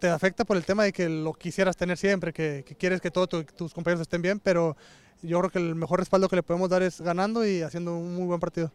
te 0.00 0.08
afecta 0.08 0.44
por 0.44 0.56
el 0.56 0.64
tema 0.64 0.84
de 0.84 0.92
que 0.92 1.08
lo 1.08 1.32
quisieras 1.32 1.76
tener 1.76 1.96
siempre, 1.96 2.32
que, 2.32 2.64
que 2.66 2.74
quieres 2.74 3.00
que 3.00 3.10
todos 3.10 3.28
tu, 3.28 3.44
tus 3.44 3.72
compañeros 3.72 4.02
estén 4.02 4.22
bien, 4.22 4.40
pero 4.40 4.76
yo 5.22 5.38
creo 5.38 5.50
que 5.50 5.58
el 5.58 5.74
mejor 5.74 6.00
respaldo 6.00 6.28
que 6.28 6.36
le 6.36 6.42
podemos 6.42 6.68
dar 6.68 6.82
es 6.82 7.00
ganando 7.00 7.46
y 7.46 7.62
haciendo 7.62 7.96
un 7.96 8.14
muy 8.14 8.26
buen 8.26 8.40
partido. 8.40 8.72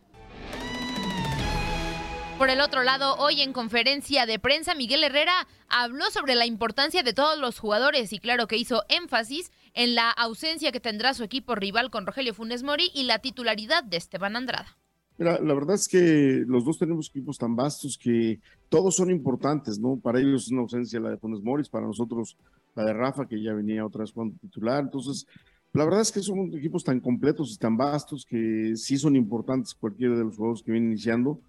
Por 2.40 2.50
el 2.50 2.62
otro 2.62 2.84
lado, 2.84 3.18
hoy 3.18 3.42
en 3.42 3.52
conferencia 3.52 4.26
de 4.26 4.40
prensa, 4.40 4.74
Miguel 4.74 5.04
Herrera 5.04 5.46
habló 5.68 6.10
sobre 6.10 6.36
la 6.36 6.46
importancia 6.46 7.04
de 7.04 7.12
todos 7.12 7.38
los 7.38 7.60
jugadores 7.60 8.14
y 8.14 8.20
claro 8.20 8.48
que 8.48 8.56
hizo 8.56 8.86
énfasis 8.88 9.52
en 9.74 9.96
la 9.96 10.12
ausencia 10.12 10.72
que 10.72 10.80
tendrá 10.80 11.14
su 11.14 11.24
equipo 11.24 11.56
rival 11.56 11.90
con 11.90 12.06
Rogelio 12.06 12.34
Funes 12.34 12.64
Mori 12.64 12.92
y 12.94 13.04
la 13.04 13.20
titularidad 13.20 13.84
de 13.84 13.98
Esteban 13.98 14.36
Andrada. 14.36 14.78
Mira, 15.18 15.40
la 15.40 15.54
verdad 15.54 15.76
es 15.76 15.88
que 15.88 16.44
los 16.48 16.64
dos 16.64 16.78
tenemos 16.78 17.10
equipos 17.10 17.38
tan 17.38 17.56
vastos 17.56 17.98
que 17.98 18.40
todos 18.70 18.96
son 18.96 19.10
importantes, 19.12 19.78
¿no? 19.78 19.98
Para 19.98 20.20
ellos 20.20 20.46
es 20.46 20.52
una 20.52 20.62
ausencia 20.62 21.00
la 21.00 21.10
de 21.10 21.18
Funes 21.18 21.42
Mori, 21.42 21.64
para 21.70 21.86
nosotros 21.86 22.38
la 22.76 22.86
de 22.86 22.94
Rafa, 22.94 23.28
que 23.28 23.42
ya 23.42 23.54
venía 23.54 23.86
otra 23.86 24.02
vez 24.02 24.14
cuando 24.14 24.38
titular. 24.40 24.84
Entonces, 24.84 25.28
la 25.74 25.84
verdad 25.84 26.02
es 26.02 26.12
que 26.12 26.22
son 26.22 26.54
equipos 26.56 26.84
tan 26.84 27.02
completos 27.02 27.54
y 27.54 27.58
tan 27.58 27.76
vastos 27.76 28.26
que 28.26 28.74
sí 28.76 28.98
son 28.98 29.16
importantes 29.16 29.74
cualquiera 29.74 30.16
de 30.18 30.24
los 30.24 30.38
jugadores 30.38 30.64
que 30.64 30.72
vienen 30.72 30.92
iniciando 30.92 31.42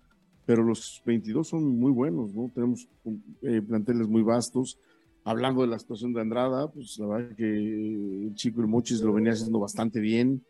pero 0.50 0.64
los 0.64 1.00
22 1.06 1.46
son 1.46 1.78
muy 1.78 1.92
buenos, 1.92 2.34
¿no? 2.34 2.50
Tenemos 2.52 2.88
eh, 3.42 3.62
planteles 3.62 4.08
muy 4.08 4.22
vastos. 4.22 4.80
Hablando 5.24 5.60
de 5.60 5.68
la 5.68 5.78
situación 5.78 6.12
de 6.12 6.20
Andrada, 6.22 6.68
pues 6.70 6.98
la 6.98 7.06
verdad 7.06 7.36
que 7.36 7.44
el 7.44 8.34
chico 8.34 8.62
Mochis 8.62 9.02
lo 9.02 9.12
venía 9.12 9.32
haciendo 9.32 9.58
bastante 9.58 10.00
bien. 10.00 10.42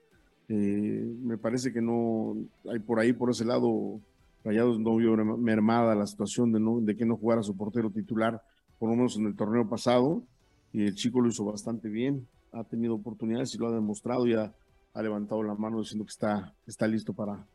Eh, 0.48 1.12
me 1.22 1.38
parece 1.38 1.72
que 1.72 1.80
no 1.80 2.36
hay 2.70 2.78
por 2.78 3.00
ahí, 3.00 3.12
por 3.12 3.30
ese 3.30 3.44
lado, 3.44 4.00
Rayados 4.44 4.78
no 4.78 4.96
vio 4.96 5.16
mermada 5.16 5.94
la 5.94 6.06
situación 6.06 6.52
de, 6.52 6.60
no, 6.60 6.80
de 6.80 6.96
que 6.96 7.04
no 7.04 7.16
jugara 7.16 7.42
su 7.42 7.56
portero 7.56 7.90
titular, 7.90 8.40
por 8.78 8.88
lo 8.88 8.96
menos 8.96 9.16
en 9.16 9.26
el 9.26 9.36
torneo 9.36 9.68
pasado, 9.68 10.22
y 10.72 10.84
el 10.84 10.94
chico 10.94 11.20
lo 11.20 11.28
hizo 11.28 11.44
bastante 11.44 11.88
bien, 11.88 12.26
ha 12.52 12.64
tenido 12.64 12.94
oportunidades 12.94 13.54
y 13.54 13.58
lo 13.58 13.68
ha 13.68 13.72
demostrado, 13.72 14.26
ya 14.26 14.52
ha 14.94 15.02
levantado 15.02 15.42
la 15.42 15.54
mano 15.54 15.80
diciendo 15.80 16.04
que 16.04 16.10
está, 16.10 16.54
está 16.66 16.86
listo 16.86 17.12
para, 17.12 17.46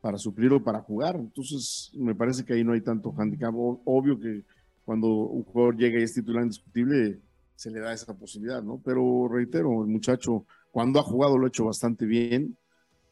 para 0.00 0.18
suplir 0.18 0.52
o 0.52 0.62
para 0.62 0.80
jugar. 0.80 1.16
Entonces, 1.16 1.90
me 1.94 2.14
parece 2.14 2.44
que 2.44 2.54
ahí 2.54 2.64
no 2.64 2.72
hay 2.72 2.80
tanto 2.80 3.14
handicap. 3.16 3.54
Obvio 3.54 4.18
que 4.18 4.42
cuando 4.84 5.08
un 5.08 5.44
jugador 5.44 5.76
llega 5.76 5.98
y 5.98 6.02
es 6.02 6.14
titular 6.14 6.42
indiscutible, 6.42 7.20
se 7.54 7.70
le 7.70 7.80
da 7.80 7.92
esa 7.92 8.16
posibilidad, 8.16 8.62
¿no? 8.62 8.80
Pero 8.84 9.28
reitero, 9.28 9.82
el 9.82 9.88
muchacho, 9.88 10.46
cuando 10.70 11.00
ha 11.00 11.02
jugado, 11.02 11.38
lo 11.38 11.46
ha 11.46 11.48
hecho 11.48 11.64
bastante 11.64 12.04
bien. 12.04 12.56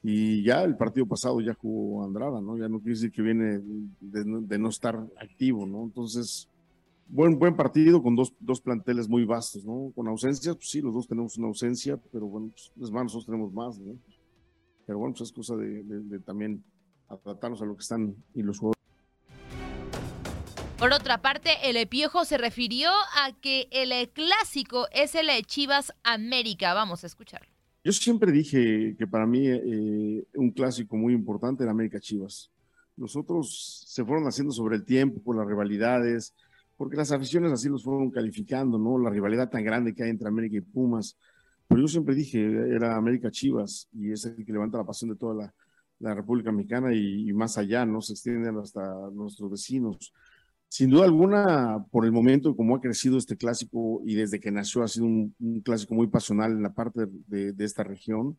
Y 0.03 0.43
ya 0.43 0.65
el 0.65 0.77
partido 0.77 1.07
pasado 1.07 1.41
ya 1.41 1.55
jugó 1.55 2.05
Andrada, 2.05 2.41
¿no? 2.41 2.59
Ya 2.59 2.69
no 2.69 2.81
quiere 2.81 2.95
decir 2.95 3.13
que 3.13 3.23
viene 3.23 3.61
de, 4.01 4.59
no 4.59 4.69
estar 4.69 4.99
activo, 5.21 5.65
¿no? 5.65 5.85
Entonces, 5.85 6.49
buen, 7.07 7.39
buen 7.39 7.55
partido 7.55 8.03
con 8.03 8.17
dos, 8.17 8.35
dos, 8.41 8.61
planteles 8.61 9.09
muy 9.09 9.25
vastos, 9.25 9.65
¿no? 9.65 9.93
Con 9.95 10.09
ausencias, 10.09 10.57
pues 10.57 10.71
sí, 10.71 10.81
los 10.81 10.93
dos 10.93 11.07
tenemos 11.07 11.39
una 11.39 11.47
ausencia, 11.47 11.97
pero 12.11 12.27
bueno, 12.27 12.49
pues, 12.49 12.73
es 12.83 12.91
más, 12.91 13.05
nosotros 13.05 13.27
tenemos 13.27 13.53
más, 13.53 13.79
¿no? 13.79 13.95
Pero 14.87 14.99
bueno, 14.99 15.15
pues 15.15 15.29
es 15.31 15.33
cosa 15.33 15.55
de, 15.55 15.85
de 15.85 16.19
también 16.19 16.65
adaptarnos 17.09 17.63
a 17.63 17.65
lo 17.65 17.77
que 17.77 17.83
están 17.83 18.17
y 18.35 18.43
los 18.43 18.59
jugadores. 18.59 18.82
Por 20.83 20.93
otra 20.93 21.23
parte, 21.23 21.51
el 21.63 21.87
Piojo 21.87 22.25
se 22.25 22.39
refirió 22.39 22.89
a 22.91 23.31
que 23.41 23.69
el 23.71 23.93
clásico 24.11 24.89
es 24.93 25.15
el 25.15 25.29
Chivas 25.47 25.93
América. 26.03 26.75
Vamos 26.75 27.05
a 27.05 27.07
escucharlo. 27.07 27.47
Yo 27.85 27.93
siempre 27.93 28.33
dije 28.33 28.97
que 28.99 29.07
para 29.07 29.25
mí 29.25 29.47
eh, 29.47 30.27
un 30.35 30.51
clásico 30.51 30.97
muy 30.97 31.15
importante 31.15 31.63
era 31.63 31.71
América 31.71 32.01
Chivas. 32.01 32.51
Nosotros 32.97 33.85
se 33.87 34.05
fueron 34.05 34.27
haciendo 34.27 34.53
sobre 34.53 34.75
el 34.75 34.85
tiempo 34.85 35.23
por 35.23 35.37
las 35.37 35.47
rivalidades, 35.47 36.35
porque 36.77 36.97
las 36.97 37.13
aficiones 37.13 37.53
así 37.53 37.69
los 37.69 37.85
fueron 37.85 38.11
calificando, 38.11 38.77
¿no? 38.77 38.99
La 38.99 39.11
rivalidad 39.11 39.51
tan 39.51 39.63
grande 39.63 39.95
que 39.95 40.03
hay 40.03 40.11
entre 40.11 40.27
América 40.27 40.57
y 40.57 40.63
Pumas. 40.63 41.17
Pero 41.69 41.83
yo 41.83 41.87
siempre 41.87 42.17
dije, 42.17 42.43
era 42.43 42.97
América 42.97 43.31
Chivas 43.31 43.87
y 43.93 44.11
es 44.11 44.25
el 44.25 44.45
que 44.45 44.53
levanta 44.53 44.79
la 44.79 44.85
pasión 44.85 45.11
de 45.11 45.17
toda 45.17 45.45
la, 45.45 45.55
la 46.03 46.15
República 46.15 46.51
Mexicana 46.51 46.93
y, 46.93 47.33
más 47.33 47.57
allá, 47.57 47.87
¿no? 47.87 48.01
Se 48.01 48.15
extienden 48.15 48.59
hasta 48.59 48.83
nuestros 49.13 49.49
vecinos. 49.53 50.13
Sin 50.73 50.89
duda 50.89 51.05
alguna, 51.05 51.85
por 51.91 52.07
el 52.07 52.13
momento, 52.13 52.57
como 52.57 52.75
ha 52.75 52.81
crecido 52.81 53.19
este 53.19 53.37
clásico 53.37 54.01
y 54.07 54.15
desde 54.15 54.41
que 54.41 54.51
nació 54.51 54.83
ha 54.83 54.89
sido 54.89 55.05
un, 55.05 55.35
clásico 55.63 55.95
muy 55.95 56.07
pasional 56.07 56.53
en 56.53 56.63
la 56.63 56.73
parte 56.73 57.09
de, 57.27 57.55
esta 57.59 57.85
región, 57.85 58.39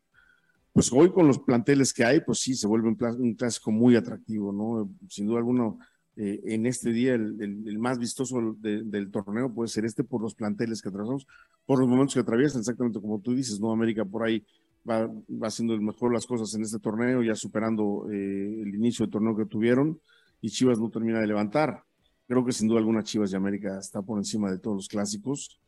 pues 0.72 0.92
hoy 0.92 1.12
con 1.12 1.28
los 1.28 1.38
planteles 1.38 1.94
que 1.94 2.04
hay, 2.04 2.22
pues 2.22 2.40
sí, 2.40 2.56
se 2.56 2.66
vuelve 2.66 2.88
un, 2.88 3.34
clásico 3.36 3.70
muy 3.70 3.94
atractivo, 3.94 4.52
¿no? 4.52 4.90
Sin 5.08 5.26
duda 5.26 5.38
alguna, 5.38 5.74
eh, 6.16 6.40
en 6.46 6.66
este 6.66 6.90
día 6.90 7.14
el, 7.14 7.78
más 7.78 8.00
vistoso 8.00 8.56
del 8.58 9.12
torneo 9.12 9.54
puede 9.54 9.68
ser 9.68 9.84
este 9.84 10.02
por 10.02 10.20
los 10.20 10.34
planteles 10.34 10.82
que 10.82 10.88
atravesamos, 10.88 11.28
por 11.64 11.78
los 11.78 11.88
momentos 11.88 12.14
que 12.14 12.20
atraviesan, 12.20 12.62
exactamente 12.62 13.00
como 13.00 13.20
tú 13.20 13.32
dices, 13.32 13.60
¿no? 13.60 13.70
América 13.70 14.04
por 14.04 14.24
ahí 14.24 14.44
va, 14.90 15.08
haciendo 15.42 15.80
mejor 15.80 16.12
las 16.12 16.26
cosas 16.26 16.52
en 16.56 16.62
este 16.62 16.80
torneo, 16.80 17.22
ya 17.22 17.36
superando 17.36 18.08
eh, 18.10 18.60
el 18.60 18.74
inicio 18.74 19.04
del 19.04 19.12
torneo 19.12 19.36
que 19.36 19.46
tuvieron, 19.46 20.00
y 20.40 20.50
Chivas 20.50 20.80
no 20.80 20.90
termina 20.90 21.20
de 21.20 21.28
levantar. 21.28 21.84
Creo 22.26 22.44
que 22.44 22.52
sin 22.52 22.68
duda 22.68 22.78
alguna 22.78 23.02
Chivas 23.02 23.30
de 23.30 23.36
América 23.36 23.78
está 23.78 24.02
por 24.02 24.18
encima 24.18 24.50
de 24.50 24.58
todos 24.58 24.76
los 24.76 24.88
clásicos, 24.88 25.60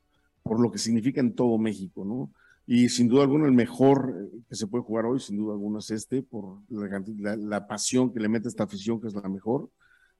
por 0.42 0.60
lo 0.60 0.70
que 0.70 0.78
significa 0.78 1.20
en 1.20 1.34
todo 1.34 1.58
México, 1.58 2.04
¿no? 2.04 2.32
Y 2.66 2.88
sin 2.88 3.08
duda 3.08 3.22
alguna 3.22 3.46
el 3.46 3.52
mejor 3.52 4.14
eh, 4.16 4.40
que 4.48 4.56
se 4.56 4.66
puede 4.66 4.82
jugar 4.82 5.06
hoy, 5.06 5.20
sin 5.20 5.36
duda 5.36 5.52
alguna 5.52 5.78
es 5.78 5.90
este, 5.90 6.22
por 6.22 6.58
la, 6.68 7.36
la, 7.36 7.66
pasión 7.66 8.12
que 8.12 8.20
le 8.20 8.28
mete 8.28 8.48
esta 8.48 8.64
afición, 8.64 9.00
que 9.00 9.06
es 9.06 9.14
la 9.14 9.28
mejor, 9.28 9.70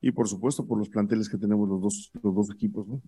y 0.00 0.12
por 0.12 0.28
supuesto 0.28 0.66
por 0.66 0.78
los 0.78 0.88
planteles 0.88 1.28
que 1.28 1.38
tenemos 1.38 1.68
los 1.68 1.80
dos, 1.80 2.12
los 2.22 2.34
dos 2.34 2.50
equipos, 2.50 2.86
¿no? 2.86 3.02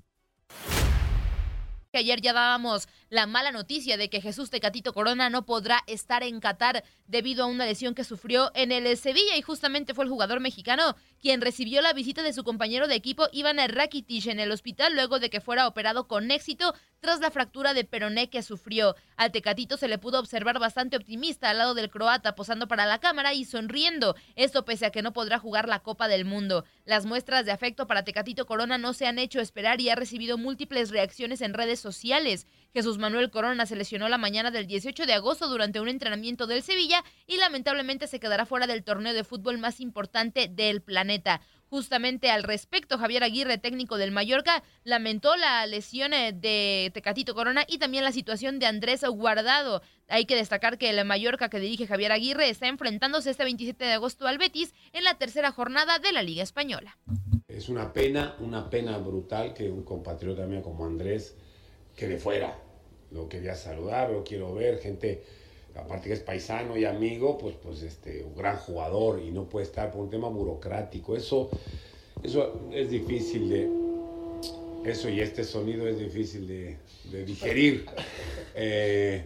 Ayer 1.98 2.20
ya 2.20 2.32
dábamos 2.32 2.88
la 3.10 3.26
mala 3.26 3.52
noticia 3.52 3.96
de 3.96 4.10
que 4.10 4.20
Jesús 4.20 4.50
Tecatito 4.50 4.92
Corona 4.92 5.30
no 5.30 5.44
podrá 5.46 5.82
estar 5.86 6.22
en 6.22 6.40
Qatar 6.40 6.84
debido 7.06 7.44
a 7.44 7.46
una 7.46 7.64
lesión 7.64 7.94
que 7.94 8.04
sufrió 8.04 8.50
en 8.54 8.72
el 8.72 8.96
Sevilla 8.96 9.36
y 9.36 9.42
justamente 9.42 9.94
fue 9.94 10.04
el 10.04 10.10
jugador 10.10 10.40
mexicano 10.40 10.96
quien 11.20 11.40
recibió 11.40 11.82
la 11.82 11.92
visita 11.92 12.22
de 12.22 12.32
su 12.32 12.44
compañero 12.44 12.86
de 12.86 12.94
equipo 12.94 13.28
Iván 13.32 13.58
Rakitic 13.68 14.26
en 14.26 14.40
el 14.40 14.52
hospital 14.52 14.94
luego 14.94 15.18
de 15.18 15.30
que 15.30 15.40
fuera 15.40 15.66
operado 15.66 16.06
con 16.06 16.30
éxito 16.30 16.74
tras 17.00 17.20
la 17.20 17.30
fractura 17.30 17.74
de 17.74 17.84
peroné 17.84 18.30
que 18.30 18.42
sufrió. 18.42 18.96
Al 19.16 19.32
Tecatito 19.32 19.76
se 19.76 19.88
le 19.88 19.98
pudo 19.98 20.18
observar 20.18 20.58
bastante 20.58 20.96
optimista 20.96 21.50
al 21.50 21.58
lado 21.58 21.74
del 21.74 21.90
croata, 21.90 22.34
posando 22.34 22.68
para 22.68 22.86
la 22.86 22.98
cámara 22.98 23.34
y 23.34 23.44
sonriendo, 23.44 24.16
esto 24.36 24.64
pese 24.64 24.86
a 24.86 24.90
que 24.90 25.02
no 25.02 25.12
podrá 25.12 25.38
jugar 25.38 25.68
la 25.68 25.80
Copa 25.80 26.08
del 26.08 26.24
Mundo. 26.24 26.64
Las 26.84 27.06
muestras 27.06 27.44
de 27.44 27.52
afecto 27.52 27.86
para 27.86 28.04
Tecatito 28.04 28.46
Corona 28.46 28.78
no 28.78 28.92
se 28.92 29.06
han 29.06 29.18
hecho 29.18 29.40
esperar 29.40 29.80
y 29.80 29.90
ha 29.90 29.94
recibido 29.94 30.38
múltiples 30.38 30.90
reacciones 30.90 31.40
en 31.40 31.54
redes 31.54 31.80
sociales. 31.80 32.46
Jesús 32.72 32.98
Manuel 32.98 33.30
Corona 33.30 33.66
se 33.66 33.76
lesionó 33.76 34.08
la 34.08 34.18
mañana 34.18 34.50
del 34.50 34.66
18 34.66 35.06
de 35.06 35.14
agosto 35.14 35.48
durante 35.48 35.80
un 35.80 35.88
entrenamiento 35.88 36.46
del 36.46 36.62
Sevilla 36.62 37.02
y 37.26 37.36
lamentablemente 37.38 38.06
se 38.06 38.20
quedará 38.20 38.46
fuera 38.46 38.66
del 38.66 38.84
torneo 38.84 39.14
de 39.14 39.24
fútbol 39.24 39.58
más 39.58 39.80
importante 39.80 40.48
del 40.48 40.82
planeta. 40.82 41.40
Justamente 41.70 42.30
al 42.30 42.42
respecto. 42.42 42.98
Javier 42.98 43.24
Aguirre, 43.24 43.58
técnico 43.58 43.96
del 43.96 44.10
Mallorca, 44.10 44.62
lamentó 44.84 45.36
la 45.36 45.66
lesión 45.66 46.12
eh, 46.12 46.32
de 46.32 46.90
Tecatito 46.94 47.34
Corona 47.34 47.64
y 47.68 47.78
también 47.78 48.04
la 48.04 48.12
situación 48.12 48.58
de 48.58 48.66
Andrés 48.66 49.04
Guardado. 49.04 49.82
Hay 50.08 50.24
que 50.24 50.36
destacar 50.36 50.78
que 50.78 50.90
el 50.90 51.04
Mallorca 51.04 51.48
que 51.48 51.60
dirige 51.60 51.86
Javier 51.86 52.12
Aguirre 52.12 52.48
está 52.48 52.68
enfrentándose 52.68 53.30
este 53.30 53.44
27 53.44 53.84
de 53.84 53.92
agosto 53.92 54.26
al 54.26 54.38
Betis 54.38 54.74
en 54.92 55.04
la 55.04 55.14
tercera 55.14 55.52
jornada 55.52 55.98
de 55.98 56.12
la 56.12 56.22
Liga 56.22 56.42
Española. 56.42 56.96
Es 57.48 57.68
una 57.68 57.92
pena, 57.92 58.36
una 58.40 58.68
pena 58.70 58.98
brutal 58.98 59.54
que 59.54 59.68
un 59.68 59.82
compatriota 59.82 60.46
mío 60.46 60.62
como 60.62 60.86
Andrés 60.86 61.36
quede 61.96 62.18
fuera. 62.18 62.58
Lo 63.10 63.28
quería 63.28 63.54
saludar, 63.54 64.10
lo 64.10 64.22
quiero 64.22 64.54
ver, 64.54 64.78
gente 64.78 65.24
aparte 65.78 66.08
que 66.08 66.14
es 66.14 66.20
paisano 66.20 66.76
y 66.76 66.84
amigo, 66.84 67.38
pues, 67.38 67.54
pues 67.62 67.82
este, 67.82 68.22
un 68.24 68.34
gran 68.34 68.56
jugador 68.56 69.20
y 69.20 69.30
no 69.30 69.48
puede 69.48 69.66
estar 69.66 69.90
por 69.90 70.02
un 70.02 70.10
tema 70.10 70.28
burocrático. 70.28 71.16
Eso, 71.16 71.50
eso 72.22 72.60
es 72.72 72.90
difícil 72.90 73.48
de, 73.48 73.68
eso 74.84 75.08
y 75.08 75.20
este 75.20 75.44
sonido 75.44 75.86
es 75.88 75.98
difícil 75.98 76.46
de, 76.46 76.76
de 77.10 77.24
digerir. 77.24 77.86
Eh, 78.60 79.24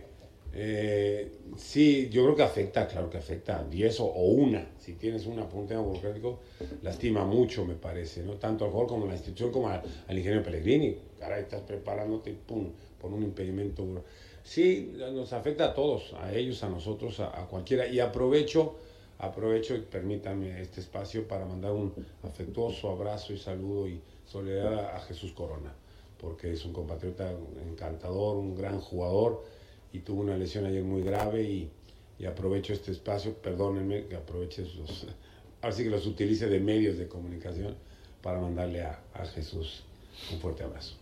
eh, 0.55 1.33
sí, 1.57 2.11
yo 2.11 2.25
creo 2.25 2.37
que 2.37 2.43
afecta, 2.43 2.87
claro 2.87 3.09
que 3.09 3.17
afecta, 3.17 3.65
10 3.65 4.01
o, 4.01 4.05
o 4.05 4.25
una, 4.27 4.67
si 4.79 4.93
tienes 4.93 5.25
una 5.25 5.49
por 5.49 5.61
un 5.61 5.67
tema 5.67 5.81
burocrático, 5.81 6.41
lastima 6.83 7.25
mucho, 7.25 7.65
me 7.65 7.75
parece, 7.75 8.23
¿no? 8.23 8.35
Tanto 8.35 8.67
al 8.67 8.71
jugador 8.71 8.91
como 8.91 9.05
a 9.07 9.09
la 9.09 9.15
institución, 9.15 9.51
como 9.51 9.71
al, 9.71 9.81
al 10.07 10.19
ingeniero 10.19 10.45
Pellegrini. 10.45 10.99
Caray, 11.19 11.45
estás 11.45 11.63
preparándote 11.63 12.29
y 12.29 12.35
pum, 12.35 12.73
por 13.01 13.11
un 13.11 13.23
impedimento 13.23 13.83
burocrático 13.83 14.23
sí, 14.45 14.93
nos 15.13 15.33
afecta 15.33 15.67
a 15.67 15.75
todos, 15.75 16.15
a 16.15 16.33
ellos, 16.33 16.63
a 16.63 16.69
nosotros, 16.69 17.21
a, 17.21 17.47
cualquiera. 17.49 17.87
Y 17.87 18.01
aprovecho, 18.01 18.77
aprovecho 19.19 19.75
y 19.75 19.81
permítanme 19.81 20.61
este 20.61 20.81
espacio 20.81 21.27
para 21.27 21.45
mandar 21.47 21.73
un 21.73 21.93
afectuoso 22.23 22.91
abrazo 22.91 23.33
y 23.33 23.39
saludo 23.39 23.89
y 23.89 24.01
solidaridad 24.27 24.97
a 24.97 25.01
Jesús 25.01 25.33
Corona, 25.33 25.73
porque 26.19 26.53
es 26.53 26.65
un 26.65 26.73
compatriota 26.73 27.31
encantador, 27.69 28.37
un 28.37 28.55
gran 28.55 28.81
jugador 28.81 29.45
y 29.93 30.01
tuvo 30.01 30.23
una 30.23 30.37
lesión 30.37 30.65
ayer 30.65 30.83
muy 30.83 31.03
grave 31.03 31.43
y, 31.43 31.71
y 32.19 32.25
aprovecho 32.25 32.73
este 32.73 32.93
espacio, 32.93 33.35
perdónenme 33.35 34.07
que 34.07 34.17
aproveche 34.17 34.65
sus, 34.65 35.07
así 35.63 35.85
que 35.85 35.91
los 35.91 36.07
utilice 36.07 36.47
de 36.47 36.61
medios 36.61 36.99
de 36.99 37.09
comunicación 37.09 37.77
para 38.23 38.41
mandarle 38.41 38.83
a, 38.83 39.03
a 39.15 39.27
Jesús 39.27 39.85
un 40.33 40.39
fuerte 40.41 40.63
abrazo. 40.63 40.95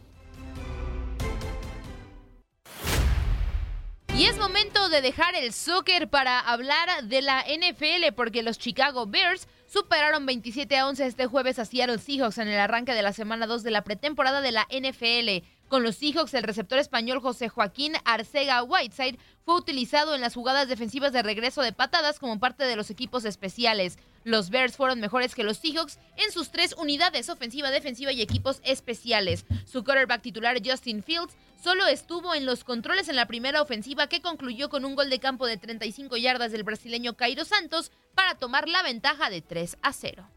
Momento 4.41 4.89
de 4.89 5.03
dejar 5.03 5.35
el 5.35 5.53
soccer 5.53 6.09
para 6.09 6.41
hablar 6.41 7.05
de 7.05 7.21
la 7.21 7.43
NFL 7.43 8.15
porque 8.17 8.43
los 8.43 8.59
Chicago 8.59 9.07
Bears 9.07 9.47
superaron 9.67 10.25
27 10.25 10.79
a 10.79 10.89
11 10.89 11.05
este 11.05 11.27
jueves 11.27 11.59
a 11.59 11.67
Seattle 11.67 11.99
Seahawks 11.99 12.39
en 12.39 12.49
el 12.49 12.59
arranque 12.59 12.95
de 12.95 13.03
la 13.03 13.13
semana 13.13 13.47
2 13.47 13.63
de 13.63 13.71
la 13.71 13.85
pretemporada 13.85 14.41
de 14.41 14.53
la 14.53 14.67
NFL. 14.71 15.47
Con 15.71 15.85
los 15.85 15.95
Seahawks, 15.95 16.35
el 16.35 16.43
receptor 16.43 16.81
español 16.81 17.21
José 17.21 17.49
Joaquín 17.49 17.93
Arcega 18.05 18.65
Whiteside 18.65 19.21
fue 19.45 19.55
utilizado 19.55 20.17
en 20.17 20.21
las 20.21 20.35
jugadas 20.35 20.67
defensivas 20.67 21.13
de 21.13 21.23
regreso 21.23 21.63
de 21.63 21.73
patadas 21.73 22.19
como 22.19 22.41
parte 22.41 22.65
de 22.65 22.75
los 22.75 22.91
equipos 22.91 23.25
especiales. 23.25 23.97
Los 24.25 24.51
Bears 24.51 24.77
fueron 24.77 24.99
mejores 24.99 25.37
que 25.37 25.45
los 25.45 25.59
Seahawks 25.59 26.01
en 26.17 26.33
sus 26.33 26.51
tres 26.51 26.75
unidades, 26.77 27.29
ofensiva, 27.29 27.71
defensiva 27.71 28.11
y 28.11 28.21
equipos 28.21 28.61
especiales. 28.65 29.47
Su 29.65 29.85
quarterback 29.85 30.23
titular 30.23 30.59
Justin 30.61 31.05
Fields 31.05 31.37
solo 31.63 31.87
estuvo 31.87 32.35
en 32.35 32.47
los 32.47 32.65
controles 32.65 33.09
en 33.09 33.15
la 33.15 33.27
primera 33.27 33.63
ofensiva 33.63 34.09
que 34.09 34.21
concluyó 34.21 34.71
con 34.71 34.85
un 34.85 34.97
gol 34.97 35.09
de 35.09 35.21
campo 35.21 35.47
de 35.47 35.57
35 35.57 36.17
yardas 36.17 36.51
del 36.51 36.65
brasileño 36.65 37.15
Cairo 37.15 37.45
Santos 37.45 37.93
para 38.17 38.35
tomar 38.35 38.69
la 38.69 38.83
ventaja 38.83 39.31
de 39.31 39.41
3 39.41 39.77
a 39.83 39.93
0. 39.93 40.29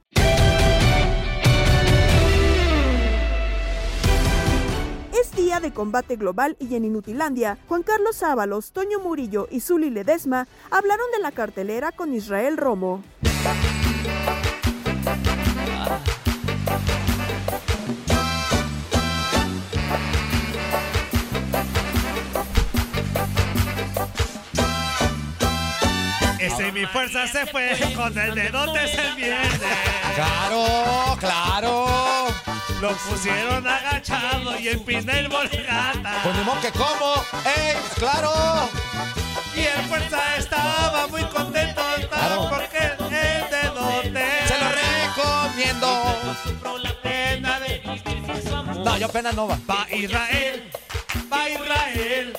Es 5.23 5.31
día 5.37 5.61
de 5.61 5.71
combate 5.71 6.17
global 6.17 6.57
y 6.59 6.75
en 6.75 6.83
Inutilandia, 6.83 7.57
Juan 7.69 7.81
Carlos 7.81 8.21
Ábalos, 8.23 8.73
Toño 8.73 8.99
Murillo 8.99 9.47
y 9.49 9.61
Zuli 9.61 9.89
Ledesma 9.89 10.49
hablaron 10.69 11.05
de 11.15 11.21
la 11.21 11.31
cartelera 11.31 11.93
con 11.93 12.13
Israel 12.13 12.57
Romo. 12.57 13.01
Ese 26.37 26.71
mi 26.73 26.85
fuerza 26.87 27.27
se 27.27 27.45
fue 27.45 27.71
con 27.95 28.17
el 28.17 28.35
dedote 28.35 28.79
el 28.83 29.15
viernes. 29.15 29.61
Claro, 30.15 31.17
claro. 31.17 32.22
Lo 32.83 32.91
pusieron 32.97 33.65
agachado 33.65 34.59
y 34.59 34.67
el 34.67 34.79
ni 36.33 36.43
modo 36.43 36.59
que 36.59 36.69
como. 36.71 37.13
¡Ey! 37.45 37.77
pues 37.79 37.93
¡Claro! 37.95 38.69
Y 39.55 39.61
el 39.61 39.85
fuerza 39.85 40.35
estaba 40.35 41.07
muy 41.07 41.23
contento 41.27 41.81
Claro. 42.09 42.49
porque 42.49 42.77
el 42.77 43.49
dedote. 43.49 44.25
Se 44.47 44.59
lo 44.59 44.69
recomiendo. 44.83 46.17
pena 47.01 47.57
de 47.61 47.81
No, 48.83 48.97
yo 48.97 49.05
apenas 49.05 49.33
no 49.33 49.47
va. 49.47 49.57
Va 49.69 49.87
Israel, 49.89 50.69
va 51.31 51.49
Israel. 51.49 52.37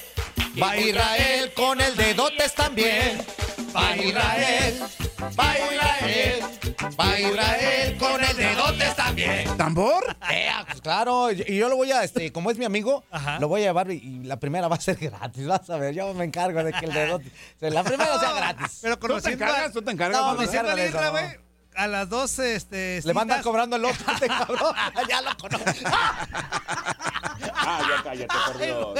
Va 0.62 0.76
Israel 0.76 1.52
con 1.56 1.80
el 1.80 1.96
dedotes 1.96 2.54
también. 2.54 3.24
Va 3.74 3.96
Israel, 3.96 4.82
va 5.40 5.54
Israel, 5.56 6.73
va 6.98 7.18
Israel 7.20 7.96
con 7.98 8.22
el 8.22 8.36
dedotes 8.36 8.96
también. 8.96 9.56
¿Tambor? 9.56 10.04
Eh, 10.30 10.48
pues 10.66 10.80
claro, 10.80 11.30
y 11.32 11.44
y 11.46 11.56
yo 11.58 11.68
lo 11.68 11.76
voy 11.76 11.92
a, 11.92 12.02
este, 12.04 12.32
como 12.32 12.50
es 12.50 12.58
mi 12.58 12.64
amigo, 12.64 13.04
lo 13.40 13.48
voy 13.48 13.62
a 13.62 13.64
llevar 13.66 13.90
y, 13.90 13.96
y 13.96 14.24
la 14.24 14.38
primera 14.38 14.68
va 14.68 14.76
a 14.76 14.80
ser 14.80 14.96
gratis, 14.96 15.46
vas 15.46 15.68
a 15.70 15.76
ver, 15.76 15.94
yo 15.94 16.12
me 16.14 16.24
encargo 16.24 16.62
de 16.62 16.72
que 16.72 16.86
el 16.86 16.92
dedote, 16.92 17.30
la 17.60 17.82
primera 17.84 18.18
sea 18.18 18.32
gratis. 18.32 18.78
Pero 18.82 18.96
¿Tú 18.96 19.00
te 19.02 19.08
conociendo 19.08 19.44
encargas? 19.44 19.72
¿Tú 19.72 19.82
te 19.82 19.90
encargas? 19.90 20.20
No, 20.20 20.26
No, 20.26 20.32
me 20.32 20.36
conociendo 20.38 20.70
encargo 20.76 21.16
de 21.18 21.26
eso. 21.26 21.38
A 21.76 21.86
las 21.86 22.08
12, 22.08 22.54
este. 22.54 23.00
Le 23.04 23.14
mandan 23.14 23.42
cobrando 23.42 23.76
el 23.76 23.84
otro, 23.84 24.12
este 24.12 24.26
cabrón, 24.28 24.74
ya 25.08 25.22
lo 25.22 25.36
conozco. 25.36 25.70
Ah, 27.66 27.80
ya 27.88 28.02
cállate, 28.02 28.26
por 28.46 28.58
Dios. 28.58 28.88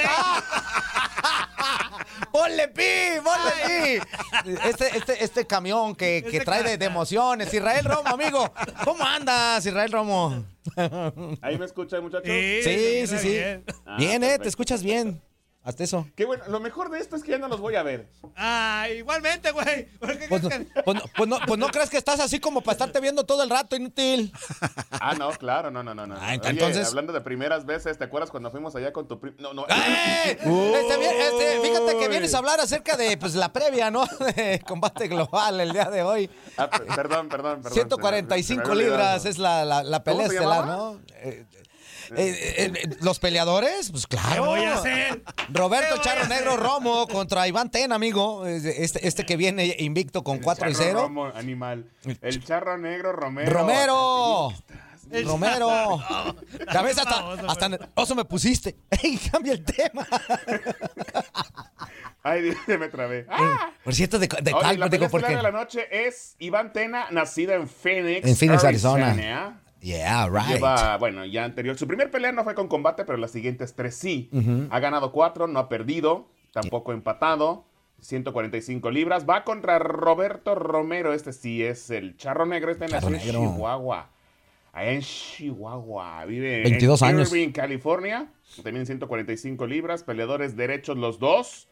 ¡Ponle 2.33 2.69
pi! 2.69 3.21
¡Ponle 3.23 3.53
pi! 3.67 4.01
Este, 4.69 4.97
este, 4.97 5.23
este 5.25 5.47
camión 5.47 5.95
que, 5.95 6.25
que 6.31 6.41
trae 6.41 6.63
de, 6.63 6.79
de 6.79 6.87
emociones. 6.87 7.53
Israel 7.53 7.85
Romo, 7.85 8.09
amigo. 8.09 8.51
¿Cómo 8.85 9.05
andas, 9.05 9.67
Israel 9.67 9.93
Romo? 9.93 10.45
¿Ahí 11.43 11.59
me 11.59 11.67
escuchan, 11.67 12.03
muchachos? 12.03 12.27
Sí, 12.27 13.07
sí, 13.07 13.19
sí. 13.19 13.29
Bien, 13.29 13.65
Ah, 13.87 13.97
Bien, 13.99 14.25
eh, 14.25 14.39
te 14.39 14.49
escuchas 14.49 14.83
bien. 14.83 15.21
Hasta 15.65 15.83
eso. 15.83 16.07
Qué 16.15 16.27
bueno, 16.27 16.45
lo 16.49 16.61
mejor 16.61 16.91
de 16.91 16.99
esto 16.99 17.17
es 17.17 17.23
que 17.23 17.31
ya 17.31 17.39
no 17.39 17.49
los 17.49 17.59
voy 17.59 17.75
a 17.77 17.83
ver. 17.83 18.07
Ah, 18.37 18.87
igualmente, 18.95 19.51
güey. 19.51 19.87
¿Por 19.99 20.19
qué 20.19 20.27
Pues 20.29 20.43
no, 20.43 20.49
crees 20.51 20.67
que- 20.69 20.83
pues, 20.83 20.95
no, 20.97 21.03
pues 21.17 21.29
no- 21.31 21.39
pues 21.47 21.59
no 21.59 21.69
crees 21.69 21.89
que 21.89 21.97
estás 21.97 22.21
así 22.21 22.39
como 22.39 22.61
para 22.61 22.73
estarte 22.75 23.01
viendo 23.01 23.25
todo 23.25 23.43
el 23.43 23.49
rato, 23.49 23.75
inútil. 23.75 24.31
Ah, 24.91 25.15
no, 25.15 25.31
claro, 25.31 25.71
no, 25.71 25.83
no, 25.83 25.95
no. 25.95 26.07
no. 26.07 26.17
Ah, 26.21 26.35
Oye, 26.39 26.51
entonces- 26.51 26.87
hablando 26.87 27.15
de 27.15 27.23
primeras 27.23 27.65
veces, 27.65 27.97
¿te 27.97 28.05
acuerdas 28.05 28.31
cuando 28.31 28.51
fuimos 28.51 28.77
allá 28.77 28.93
con 28.93 29.09
tu 29.09 29.19
primo? 29.19 29.37
No, 29.41 29.55
no. 29.55 29.65
¡Eh! 29.69 30.33
Este, 30.39 31.29
este, 31.29 31.61
fíjate 31.63 31.97
que 31.99 32.09
vienes 32.09 32.35
a 32.35 32.39
hablar 32.39 32.61
acerca 32.61 32.97
de 32.99 33.17
pues, 33.17 33.35
la 33.35 33.51
previa, 33.53 33.91
¿no? 33.91 34.05
De 34.37 34.61
combate 34.67 35.09
global 35.09 35.61
el 35.61 35.73
día 35.73 35.87
de 35.87 36.03
hoy. 36.03 36.31
Ah, 36.59 36.69
per- 36.69 36.85
perdón, 36.87 37.29
perdón, 37.31 37.63
perdón. 37.63 37.73
145 37.73 38.63
Se 38.63 38.69
me 38.69 38.73
había 38.75 38.85
libras 38.91 39.25
es 39.25 39.39
la, 39.39 39.65
la, 39.65 39.83
la 39.83 40.05
pelea 40.05 40.27
¿Cómo 40.27 40.31
se 40.31 40.37
estelar? 40.37 40.67
¿no? 40.67 41.01
Eh, 41.15 41.47
eh, 42.17 42.55
eh, 42.57 42.73
eh, 42.75 42.89
¿Los 43.01 43.19
peleadores? 43.19 43.91
Pues 43.91 44.07
claro. 44.07 44.33
¿Qué 44.33 44.41
voy 44.41 44.65
a 44.65 44.75
hacer? 44.75 45.23
Roberto 45.53 45.89
¿Qué 45.91 45.97
voy 45.97 46.05
Charro 46.05 46.21
a 46.21 46.25
hacer? 46.25 46.37
Negro 46.37 46.57
Romo 46.57 47.07
contra 47.09 47.47
Iván 47.49 47.71
Ten, 47.71 47.93
amigo. 47.93 48.47
Este, 48.47 49.07
este 49.07 49.27
que 49.27 49.37
viene 49.37 49.77
invicto 49.79 50.23
con 50.25 50.39
4 50.39 50.71
y 50.71 50.73
Charro 50.75 50.85
0. 50.85 51.01
Romo, 51.03 51.27
animal. 51.27 51.91
El 52.21 52.45
charro 52.45 52.79
negro 52.79 53.13
Romero. 53.13 53.51
Romero. 53.53 54.55
El 55.11 55.27
Romero. 55.27 56.03
Ya 56.73 56.83
ves, 56.83 56.99
hasta, 56.99 57.33
hasta 57.47 57.91
oso 57.95 58.15
me 58.15 58.25
pusiste. 58.25 58.77
¡Ey, 59.03 59.19
cambia 59.31 59.53
el 59.53 59.65
tema! 59.65 60.07
Ay, 62.23 62.57
me 62.67 62.89
trabé. 62.89 63.27
¡Ah! 63.29 63.71
Por 63.85 63.95
cierto, 63.95 64.19
de, 64.19 64.27
de 64.27 64.53
Oye, 64.55 64.63
cuál, 64.63 64.81
la 64.81 64.89
digo, 64.89 64.91
pelea 64.91 65.09
¿por 65.11 65.21
estelar 65.21 65.31
qué? 65.31 65.37
de 65.47 65.53
la 65.53 65.59
noche 65.59 66.07
es 66.07 66.37
Iván 66.39 66.73
Tena, 66.73 67.07
nacida 67.11 67.55
en 67.55 67.69
Phoenix, 67.69 68.27
En 68.27 68.35
Phoenix, 68.35 68.65
Arizona. 68.65 69.15
¿eh? 69.15 69.64
Yeah, 69.85 70.29
right. 70.29 70.55
Lleva, 70.55 70.97
bueno, 70.97 71.27
ya 71.27 71.45
anterior. 71.45 71.77
Su 71.77 71.87
primer 71.87 72.11
pelea 72.11 72.33
no 72.33 72.43
fue 72.43 72.55
con 72.55 72.69
combate, 72.69 73.05
pero 73.05 73.19
las 73.19 73.33
siguientes 73.33 73.75
tres 73.75 73.95
sí. 73.95 74.31
Ha 74.71 74.81
ganado 74.81 75.13
cuatro, 75.13 75.47
no 75.47 75.59
ha 75.59 75.69
perdido, 75.69 76.27
tampoco 76.53 76.93
empatado. 76.93 77.67
145 78.01 78.91
libras. 78.91 79.27
Va 79.29 79.45
contra 79.45 79.79
Roberto 79.79 80.55
Romero. 80.55 81.13
Este 81.13 81.33
sí 81.33 81.63
es 81.63 81.91
el 81.91 82.17
charro 82.17 82.45
negro. 82.45 82.71
Este 82.71 82.87
nació 82.89 83.09
en 83.09 83.15
negro. 83.15 83.41
Chihuahua. 83.41 84.11
Allá 84.73 84.93
en 84.93 85.01
Chihuahua. 85.01 86.25
Vive 86.27 86.63
22 86.63 87.03
en 87.03 87.09
años. 87.09 87.33
Irvine, 87.33 87.53
California. 87.53 88.27
También 88.63 88.85
145 88.85 89.67
libras. 89.67 90.03
Peleadores 90.03 90.57
derechos 90.57 90.97
los 90.97 91.19
dos. 91.19 91.69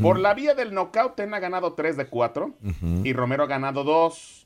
Por 0.00 0.18
la 0.18 0.34
vía 0.34 0.54
del 0.54 0.74
knockout, 0.74 1.14
Ten 1.14 1.34
ha 1.34 1.38
ganado 1.38 1.74
3 1.74 1.96
de 1.96 2.06
4. 2.06 2.46
Ujú. 2.46 3.00
Y 3.04 3.12
Romero 3.12 3.44
ha 3.44 3.46
ganado 3.46 3.84
2. 3.84 4.43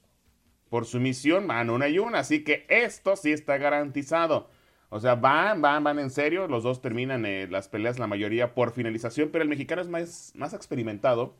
Por 0.70 0.86
sumisión, 0.86 1.46
van 1.46 1.70
una 1.70 1.88
y 1.88 1.98
una. 1.98 2.20
Así 2.20 2.44
que 2.44 2.66
esto 2.68 3.16
sí 3.16 3.32
está 3.32 3.58
garantizado. 3.58 4.48
O 4.90 5.00
sea, 5.00 5.14
van, 5.14 5.60
van, 5.60 5.84
van 5.84 5.98
en 5.98 6.10
serio. 6.10 6.48
Los 6.48 6.62
dos 6.62 6.80
terminan 6.80 7.26
eh, 7.26 7.46
las 7.50 7.68
peleas, 7.68 7.98
la 7.98 8.06
mayoría 8.06 8.54
por 8.54 8.72
finalización, 8.72 9.30
pero 9.30 9.42
el 9.42 9.48
mexicano 9.48 9.82
es 9.82 9.88
más, 9.88 10.32
más 10.34 10.54
experimentado. 10.54 11.34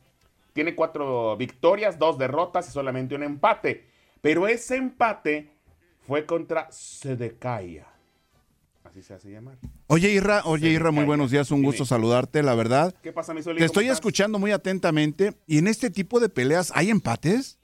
Tiene 0.53 0.75
cuatro 0.75 1.37
victorias, 1.37 1.97
dos 1.99 2.17
derrotas 2.17 2.67
y 2.67 2.71
solamente 2.71 3.15
un 3.15 3.23
empate. 3.23 3.85
Pero 4.21 4.47
ese 4.47 4.75
empate 4.75 5.51
fue 6.01 6.25
contra 6.25 6.71
Sedecaya. 6.71 7.87
Así 8.83 9.03
se 9.03 9.13
hace 9.13 9.29
llamar. 9.29 9.57
Oye, 9.87 10.09
Irra, 10.09 10.41
oye, 10.45 10.69
Irra, 10.69 10.89
muy 10.89 11.05
buenos 11.05 11.29
días, 11.29 11.51
un 11.51 11.61
gusto 11.61 11.85
saludarte, 11.85 12.41
la 12.41 12.55
verdad. 12.55 12.95
¿Qué 13.03 13.11
pasa, 13.13 13.35
mi 13.35 13.43
Zuli? 13.43 13.57
Te 13.57 13.59
¿Cómo 13.59 13.65
estoy 13.67 13.83
estás? 13.85 13.97
escuchando 13.97 14.39
muy 14.39 14.51
atentamente 14.51 15.35
y 15.45 15.59
en 15.59 15.67
este 15.67 15.91
tipo 15.91 16.19
de 16.19 16.29
peleas 16.29 16.71
hay 16.73 16.89
empates. 16.89 17.58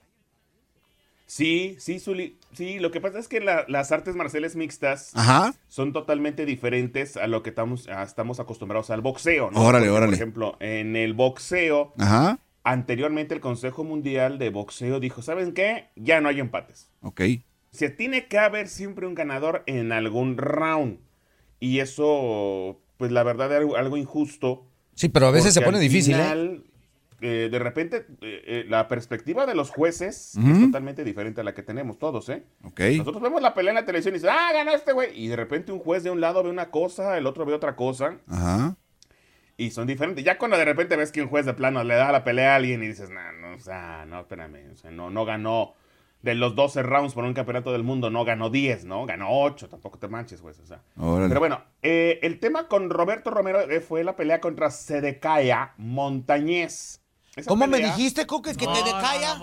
Sí, 1.28 1.76
sí, 1.80 2.00
Zuli. 2.00 2.38
Sí, 2.54 2.80
lo 2.80 2.92
que 2.92 3.02
pasa 3.02 3.18
es 3.20 3.28
que 3.28 3.40
la- 3.42 3.66
las 3.68 3.92
artes 3.92 4.16
marciales 4.16 4.56
mixtas 4.56 5.12
Ajá. 5.16 5.54
son 5.68 5.92
totalmente 5.92 6.46
diferentes 6.46 7.18
a 7.18 7.28
lo 7.28 7.42
que 7.44 7.50
estamos, 7.50 7.88
a- 7.88 8.04
estamos 8.04 8.40
acostumbrados 8.40 8.90
al 8.92 9.02
boxeo, 9.02 9.50
¿no? 9.52 9.62
Órale, 9.62 9.86
Porque, 9.88 9.98
órale. 9.98 10.06
Por 10.12 10.14
ejemplo, 10.16 10.58
en 10.60 10.96
el 10.96 11.14
boxeo, 11.14 11.94
Ajá. 11.98 12.40
anteriormente 12.64 13.34
el 13.34 13.42
Consejo 13.42 13.84
Mundial 13.84 14.38
de 14.38 14.50
Boxeo 14.52 15.00
dijo, 15.00 15.22
¿saben 15.22 15.54
qué? 15.54 15.90
Ya 15.96 16.22
no 16.22 16.30
hay 16.30 16.40
empates. 16.40 16.90
Ok. 17.02 17.22
Se 17.72 17.90
tiene 17.90 18.28
que 18.28 18.38
haber 18.38 18.68
siempre 18.70 19.06
un 19.08 19.16
ganador 19.16 19.64
en 19.66 19.92
algún 19.92 20.38
round. 20.38 21.00
Y 21.60 21.80
eso, 21.80 22.80
pues 22.98 23.12
la 23.12 23.24
verdad, 23.24 23.52
es 23.52 23.58
algo, 23.76 23.98
injusto. 23.98 24.66
Sí, 24.94 25.10
pero 25.10 25.28
a 25.28 25.32
veces 25.32 25.54
se 25.54 25.62
pone 25.62 25.78
al 25.78 25.84
difícil, 25.84 26.14
¿eh? 26.14 26.18
final, 26.24 26.64
eh, 26.64 26.70
de 27.20 27.60
repente, 27.60 28.06
eh, 28.22 28.42
eh, 28.46 28.66
la 28.68 28.88
perspectiva 28.88 29.46
de 29.46 29.56
los 29.56 29.70
jueces 29.70 30.36
es 30.36 30.60
totalmente 30.60 31.04
diferente 31.04 31.42
a 31.42 31.44
la 31.44 31.54
que 31.54 31.64
tenemos 31.64 31.98
todos, 31.98 32.30
¿eh? 32.30 32.44
Nosotros 32.62 33.22
vemos 33.22 33.42
la 33.42 33.54
pelea 33.54 33.72
en 33.72 33.76
la 33.76 33.86
televisión 33.86 34.14
y 34.14 34.18
dices, 34.18 34.32
ah, 34.32 34.52
ganó 34.54 34.72
este 34.72 34.94
güey. 34.94 35.10
Y 35.20 35.28
de 35.28 35.36
repente 35.36 35.72
un 35.72 35.80
juez 35.80 36.04
de 36.04 36.12
un 36.12 36.22
lado 36.22 36.44
ve 36.44 36.50
una 36.50 36.72
cosa, 36.72 37.18
el 37.18 37.26
otro 37.26 37.46
ve 37.46 37.54
otra 37.54 37.76
cosa. 37.76 38.18
Ajá. 38.28 38.76
Y 39.58 39.72
son 39.72 39.88
diferentes. 39.88 40.24
Ya 40.24 40.38
cuando 40.38 40.58
de 40.58 40.66
repente 40.66 40.98
ves 40.98 41.12
que 41.12 41.22
un 41.22 41.30
juez 41.30 41.46
de 41.46 41.54
plano 41.54 41.84
le 41.84 41.96
da 41.96 42.12
la 42.12 42.24
pelea 42.24 42.54
a 42.54 42.56
alguien 42.58 42.84
y 42.84 42.88
dices, 42.88 43.10
no, 43.10 43.32
no, 43.32 43.56
o 43.56 43.60
sea, 43.60 44.06
no, 44.06 44.22
espérame. 44.22 44.72
O 44.74 44.76
sea, 44.76 44.92
no, 44.92 45.10
no 45.10 45.24
ganó 45.24 45.74
de 46.22 46.36
los 46.36 46.56
12 46.56 46.84
rounds 46.84 47.14
por 47.14 47.24
un 47.24 47.34
campeonato 47.34 47.72
del 47.72 47.84
mundo, 47.84 48.10
no 48.10 48.26
ganó 48.26 48.50
10, 48.50 48.86
¿no? 48.86 49.06
Ganó 49.06 49.28
8, 49.30 49.70
tampoco 49.70 49.98
te 49.98 50.08
manches, 50.10 50.42
juez. 50.42 50.60
O 50.60 50.66
sea. 50.66 50.82
Órale. 50.98 51.30
Pero 51.30 51.40
bueno, 51.40 51.62
eh, 51.82 52.20
el 52.24 52.40
tema 52.40 52.68
con 52.68 52.90
Roberto 52.90 53.30
Romero 53.30 53.62
eh, 53.62 53.80
fue 53.80 54.04
la 54.04 54.16
pelea 54.16 54.42
contra 54.42 54.72
Sedecaya 54.72 55.74
Montañez. 55.78 57.05
Esa 57.36 57.50
¿Cómo 57.50 57.68
me 57.68 57.80
dijiste, 57.80 58.26
Coque, 58.26 58.52
que 58.56 58.66
te 58.66 58.84
decaya? 58.84 59.36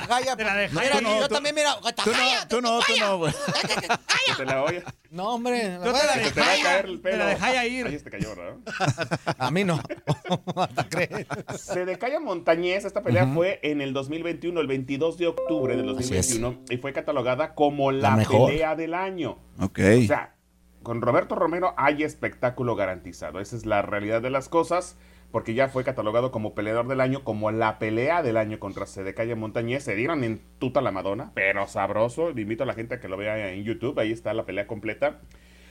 Decaya. 0.00 0.36
Mira, 0.72 1.00
no, 1.00 1.20
yo 1.20 1.28
tú- 1.28 1.34
también, 1.34 1.54
mira. 1.54 1.76
Tú 2.04 2.10
no, 2.10 2.48
tú 2.48 2.60
no, 2.60 2.80
tú 2.80 2.92
no, 2.98 3.18
güey. 3.18 3.32
Que 4.26 4.34
te 4.34 4.44
la 4.44 4.64
oye. 4.64 4.82
No, 5.10 5.34
hombre. 5.34 5.78
Tú 5.78 5.84
te 5.84 5.92
la 5.92 6.16
de 6.16 6.22
que 6.24 6.30
te 6.32 6.40
va 6.40 6.46
a 6.46 6.62
caer 6.62 6.84
el 6.86 7.00
pelo. 7.00 7.12
Te 7.16 7.18
la 7.18 7.26
dejaya 7.26 7.66
ir. 7.66 7.86
Ahí 7.86 7.98
te 7.98 8.10
cayó, 8.10 8.34
¿verdad? 8.34 8.56
A 9.38 9.50
mí 9.52 9.62
no. 9.64 9.80
Crees. 10.90 11.26
Se 11.60 11.84
decaya 11.84 12.18
Montañez, 12.20 12.84
esta 12.84 13.02
pelea 13.02 13.26
fue 13.28 13.60
en 13.62 13.80
el 13.80 13.92
2021, 13.92 14.60
el 14.60 14.66
22 14.66 15.16
de 15.18 15.28
octubre 15.28 15.76
del 15.76 15.88
Así 15.96 16.14
es. 16.16 16.28
2021, 16.40 16.64
y 16.70 16.76
fue 16.78 16.92
catalogada 16.92 17.54
como 17.54 17.92
la, 17.92 18.10
La 18.10 18.16
mejor. 18.16 18.50
pelea 18.50 18.74
del 18.74 18.94
año. 18.94 19.38
Ok. 19.60 19.78
O 20.02 20.06
sea, 20.06 20.34
con 20.82 21.02
Roberto 21.02 21.34
Romero 21.36 21.72
hay 21.76 22.02
espectáculo 22.02 22.74
garantizado. 22.74 23.40
Esa 23.40 23.54
es 23.56 23.64
la 23.66 23.82
realidad 23.82 24.22
de 24.22 24.30
las 24.30 24.48
cosas, 24.48 24.96
porque 25.30 25.54
ya 25.54 25.68
fue 25.68 25.84
catalogado 25.84 26.32
como 26.32 26.54
peleador 26.54 26.88
del 26.88 27.00
año, 27.00 27.22
como 27.24 27.50
la 27.50 27.78
pelea 27.78 28.22
del 28.22 28.36
año 28.36 28.58
contra 28.58 28.86
Sedecaya 28.86 29.36
Montañez. 29.36 29.84
Se 29.84 29.94
dieron 29.94 30.24
en 30.24 30.40
tuta 30.58 30.80
la 30.80 30.90
Madonna, 30.90 31.32
pero 31.34 31.66
sabroso. 31.66 32.30
Le 32.32 32.42
invito 32.42 32.64
a 32.64 32.66
la 32.66 32.74
gente 32.74 32.96
a 32.96 33.00
que 33.00 33.08
lo 33.08 33.16
vea 33.16 33.52
en 33.52 33.64
YouTube, 33.64 33.98
ahí 33.98 34.12
está 34.12 34.34
la 34.34 34.44
pelea 34.44 34.66
completa. 34.66 35.20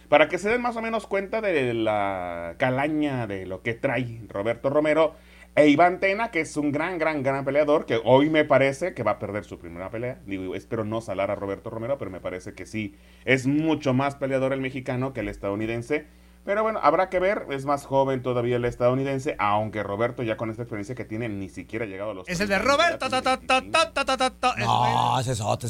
Para 0.07 0.27
que 0.27 0.39
se 0.39 0.49
den 0.49 0.61
más 0.61 0.75
o 0.75 0.81
menos 0.81 1.05
cuenta 1.05 1.39
de 1.41 1.73
la 1.73 2.55
calaña 2.57 3.27
de 3.27 3.45
lo 3.45 3.61
que 3.61 3.75
trae 3.75 4.21
Roberto 4.27 4.69
Romero. 4.69 5.15
E 5.55 5.67
Iván 5.67 5.99
Tena, 5.99 6.31
que 6.31 6.41
es 6.41 6.55
un 6.57 6.71
gran, 6.71 6.99
gran, 6.99 7.21
gran 7.21 7.43
peleador, 7.43 7.85
que 7.85 7.99
hoy 8.03 8.29
me 8.29 8.45
parece 8.45 8.93
que 8.93 9.03
va 9.03 9.11
a 9.11 9.19
perder 9.19 9.43
su 9.43 9.59
primera 9.59 9.89
pelea. 9.89 10.19
Digo, 10.25 10.55
espero 10.55 10.85
no 10.85 11.01
salar 11.01 11.31
a 11.31 11.35
Roberto 11.35 11.69
Romero, 11.69 11.97
pero 11.97 12.11
me 12.11 12.21
parece 12.21 12.53
que 12.53 12.65
sí. 12.65 12.95
Es 13.25 13.45
mucho 13.45 13.93
más 13.93 14.15
peleador 14.15 14.53
el 14.53 14.61
mexicano 14.61 15.11
que 15.11 15.19
el 15.19 15.27
estadounidense. 15.27 16.05
Pero 16.49 16.63
bueno, 16.63 16.79
habrá 16.81 17.09
que 17.09 17.19
ver. 17.19 17.45
Es 17.51 17.65
más 17.65 17.85
joven 17.85 18.23
todavía 18.23 18.55
el 18.55 18.65
estadounidense, 18.65 19.35
aunque 19.37 19.83
Roberto 19.83 20.23
ya 20.23 20.35
con 20.35 20.49
esta 20.49 20.63
experiencia 20.63 20.95
que 20.95 21.05
tiene 21.05 21.29
ni 21.29 21.47
siquiera 21.47 21.85
ha 21.85 21.87
llegado 21.87 22.09
a 22.09 22.13
los... 22.15 22.27
Es 22.27 22.39
el 22.39 22.47
de 22.47 22.57
30 22.57 22.73
años 22.87 22.99
Roberto. 23.05 24.55
No, 24.57 25.19
ese 25.19 25.33
es 25.33 25.41
otro. 25.41 25.69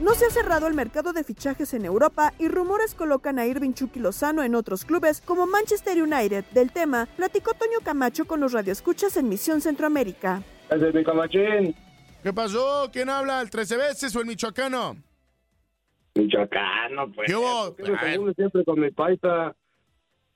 No 0.00 0.14
se 0.14 0.24
ha 0.24 0.30
cerrado 0.30 0.66
el 0.66 0.72
mercado 0.72 1.12
de 1.12 1.22
fichajes 1.22 1.74
en 1.74 1.84
Europa 1.84 2.32
y 2.38 2.48
rumores 2.48 2.94
colocan 2.94 3.38
a 3.38 3.44
Irving 3.44 3.74
Chucky 3.74 4.00
Lozano 4.00 4.42
en 4.42 4.54
otros 4.54 4.86
clubes 4.86 5.20
como 5.20 5.46
Manchester 5.46 6.02
United. 6.02 6.46
Del 6.52 6.72
tema, 6.72 7.06
platicó 7.18 7.52
Toño 7.52 7.80
Camacho 7.84 8.24
con 8.24 8.40
los 8.40 8.54
radioescuchas 8.54 9.18
en 9.18 9.28
Misión 9.28 9.60
Centroamérica. 9.60 10.42
¿Qué 12.22 12.32
pasó? 12.32 12.88
¿Quién 12.90 13.10
habla? 13.10 13.42
¿El 13.42 13.50
13 13.50 13.76
veces 13.76 14.16
o 14.16 14.20
el 14.20 14.26
michoacano? 14.26 14.96
Michoacano, 16.14 17.12
pues. 17.12 17.26
¿Qué 17.26 17.36
hubo? 17.36 17.74
Siempre 18.34 18.64
con 18.64 18.80
mi 18.80 18.90
paisa. 18.90 19.54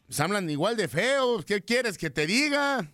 Pues 0.06 0.20
hablan 0.20 0.48
igual 0.50 0.76
de 0.76 0.88
feos. 0.88 1.44
¿Qué 1.44 1.60
quieres 1.60 1.96
que 1.98 2.10
te 2.10 2.26
diga? 2.26 2.90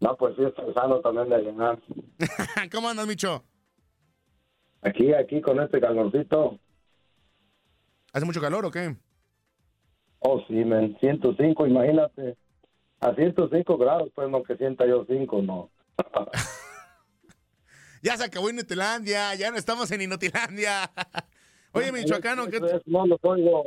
No, 0.00 0.16
pues 0.16 0.36
sí, 0.36 0.42
es 0.44 0.52
paisano 0.52 1.00
también 1.00 1.28
de 1.30 1.38
llenar. 1.38 1.78
¿Cómo 2.72 2.88
andas, 2.88 3.06
Micho? 3.06 3.42
Aquí, 4.82 5.14
aquí, 5.14 5.40
con 5.40 5.60
este 5.60 5.80
calorcito. 5.80 6.58
¿Hace 8.12 8.26
mucho 8.26 8.40
calor 8.40 8.66
o 8.66 8.70
qué? 8.70 8.94
Oh, 10.18 10.42
sí, 10.46 10.54
men. 10.54 10.96
105, 11.00 11.66
imagínate. 11.66 12.36
A 13.00 13.14
105 13.14 13.78
grados, 13.78 14.10
pues 14.14 14.28
no 14.28 14.42
que 14.42 14.56
sienta 14.56 14.86
yo 14.86 15.04
5, 15.08 15.42
no. 15.42 15.70
Ya 18.04 18.18
se 18.18 18.24
acabó 18.24 18.50
Inutilandia, 18.50 19.34
ya 19.34 19.50
no 19.50 19.56
estamos 19.56 19.90
en 19.90 20.02
Inutilandia. 20.02 20.90
Oye, 21.72 21.90
Michoacano, 21.90 22.46
¿qué 22.48 22.58
eso 22.58 22.82
no 22.84 23.06
los 23.06 23.18
oigo. 23.22 23.64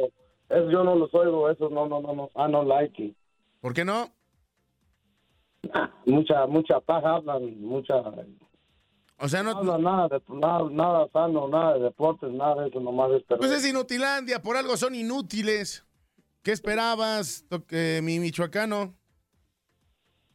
Eso 0.47 0.69
yo 0.69 0.84
no 0.84 0.95
los 0.95 1.12
oigo. 1.15 1.50
Eso 1.50 1.69
no, 1.71 1.88
no, 1.88 2.00
no, 2.00 2.13
no. 2.13 2.30
Ah, 2.36 2.47
no 2.47 2.63
like 2.63 3.04
it. 3.04 3.17
¿Por 3.62 3.73
qué 3.73 3.84
no? 3.84 4.13
Mucha, 6.06 6.45
mucha 6.45 6.80
paja 6.80 7.15
hablan, 7.15 7.60
mucha... 7.62 7.95
O 9.17 9.28
sea, 9.28 9.41
no... 9.41 9.58
hablan 9.58 9.82
nada, 9.82 10.08
de, 10.08 10.21
nada, 10.30 10.69
nada 10.69 11.08
sano, 11.12 11.47
nada 11.47 11.73
de 11.73 11.80
deportes, 11.86 12.32
nada 12.32 12.62
de 12.62 12.69
eso, 12.69 12.80
nomás 12.80 13.12
es 13.13 13.23
Pues 13.39 13.52
es 13.52 13.67
Inutilandia, 13.67 14.39
por 14.39 14.56
algo 14.56 14.78
son 14.78 14.93
inútiles. 14.93 15.84
¿Qué 16.43 16.52
esperabas, 16.52 17.43
eh, 17.71 18.02
mi 18.04 18.19
michoacano? 18.19 18.93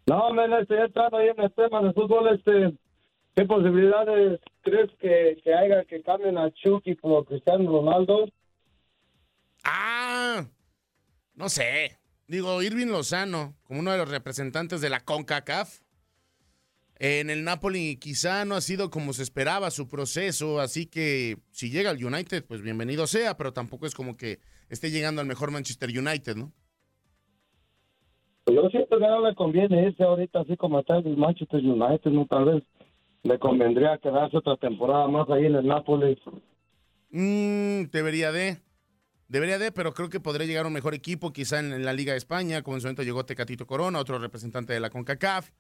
No, 0.06 0.30
men, 0.32 0.52
este, 0.54 0.74
ya 0.74 0.86
entrando 0.86 1.18
ahí 1.18 1.28
en 1.28 1.40
el 1.40 1.52
tema 1.52 1.80
de 1.82 1.92
fútbol, 1.92 2.34
este, 2.34 2.76
¿qué 3.34 3.44
posibilidades 3.44 4.40
crees 4.62 4.90
que, 5.00 5.40
que 5.42 5.54
haya 5.54 5.84
que 5.84 6.02
cambien 6.02 6.38
a 6.38 6.50
Chucky 6.52 6.94
por 6.94 7.24
Cristiano 7.24 7.70
Ronaldo? 7.70 8.28
Ah, 9.64 10.44
no 11.34 11.48
sé. 11.48 11.98
Digo, 12.26 12.62
Irving 12.62 12.86
Lozano, 12.86 13.54
como 13.64 13.80
uno 13.80 13.92
de 13.92 13.98
los 13.98 14.10
representantes 14.10 14.80
de 14.80 14.90
la 14.90 15.00
CONCACAF, 15.00 15.80
en 16.98 17.30
el 17.30 17.42
Napoli 17.42 17.96
quizá 17.96 18.44
no 18.44 18.54
ha 18.54 18.60
sido 18.60 18.88
como 18.88 19.12
se 19.12 19.24
esperaba 19.24 19.70
su 19.70 19.88
proceso, 19.88 20.60
así 20.60 20.86
que 20.86 21.38
si 21.50 21.68
llega 21.70 21.90
al 21.90 22.04
United, 22.04 22.44
pues 22.46 22.62
bienvenido 22.62 23.06
sea, 23.06 23.36
pero 23.36 23.52
tampoco 23.52 23.86
es 23.86 23.94
como 23.94 24.16
que 24.16 24.38
esté 24.68 24.90
llegando 24.90 25.20
al 25.20 25.26
mejor 25.26 25.50
Manchester 25.50 25.90
United, 25.90 26.36
¿no? 26.36 26.52
Yo 28.46 28.68
siento 28.70 28.98
que 28.98 29.06
no 29.06 29.20
le 29.26 29.34
conviene 29.34 29.88
irse 29.88 30.02
ahorita 30.02 30.40
así 30.40 30.56
como 30.56 30.80
está 30.80 30.98
el 30.98 31.16
Manchester 31.16 31.60
United, 31.64 32.10
¿no? 32.10 32.26
Tal 32.26 32.44
vez 32.44 32.62
le 33.22 33.38
convendría 33.38 33.98
quedarse 33.98 34.36
otra 34.36 34.56
temporada 34.56 35.06
más 35.08 35.28
ahí 35.30 35.46
en 35.46 35.54
el 35.54 35.66
Napoli. 35.66 36.18
Mm, 37.10 37.90
debería 37.90 38.32
de. 38.32 38.58
Debería 39.28 39.58
de, 39.58 39.72
pero 39.72 39.94
creo 39.94 40.10
que 40.10 40.20
podría 40.20 40.46
llegar 40.46 40.64
a 40.64 40.68
un 40.68 40.74
mejor 40.74 40.92
equipo, 40.92 41.32
quizá 41.32 41.58
en, 41.60 41.72
en 41.72 41.84
la 41.86 41.94
Liga 41.94 42.12
de 42.12 42.18
España, 42.18 42.62
como 42.62 42.76
en 42.76 42.82
su 42.82 42.86
momento 42.86 43.02
llegó 43.02 43.24
Tecatito 43.24 43.66
Corona, 43.66 43.98
otro 43.98 44.18
representante 44.18 44.74
de 44.74 44.80
la 44.80 44.90
CONCACAF. 44.90 45.50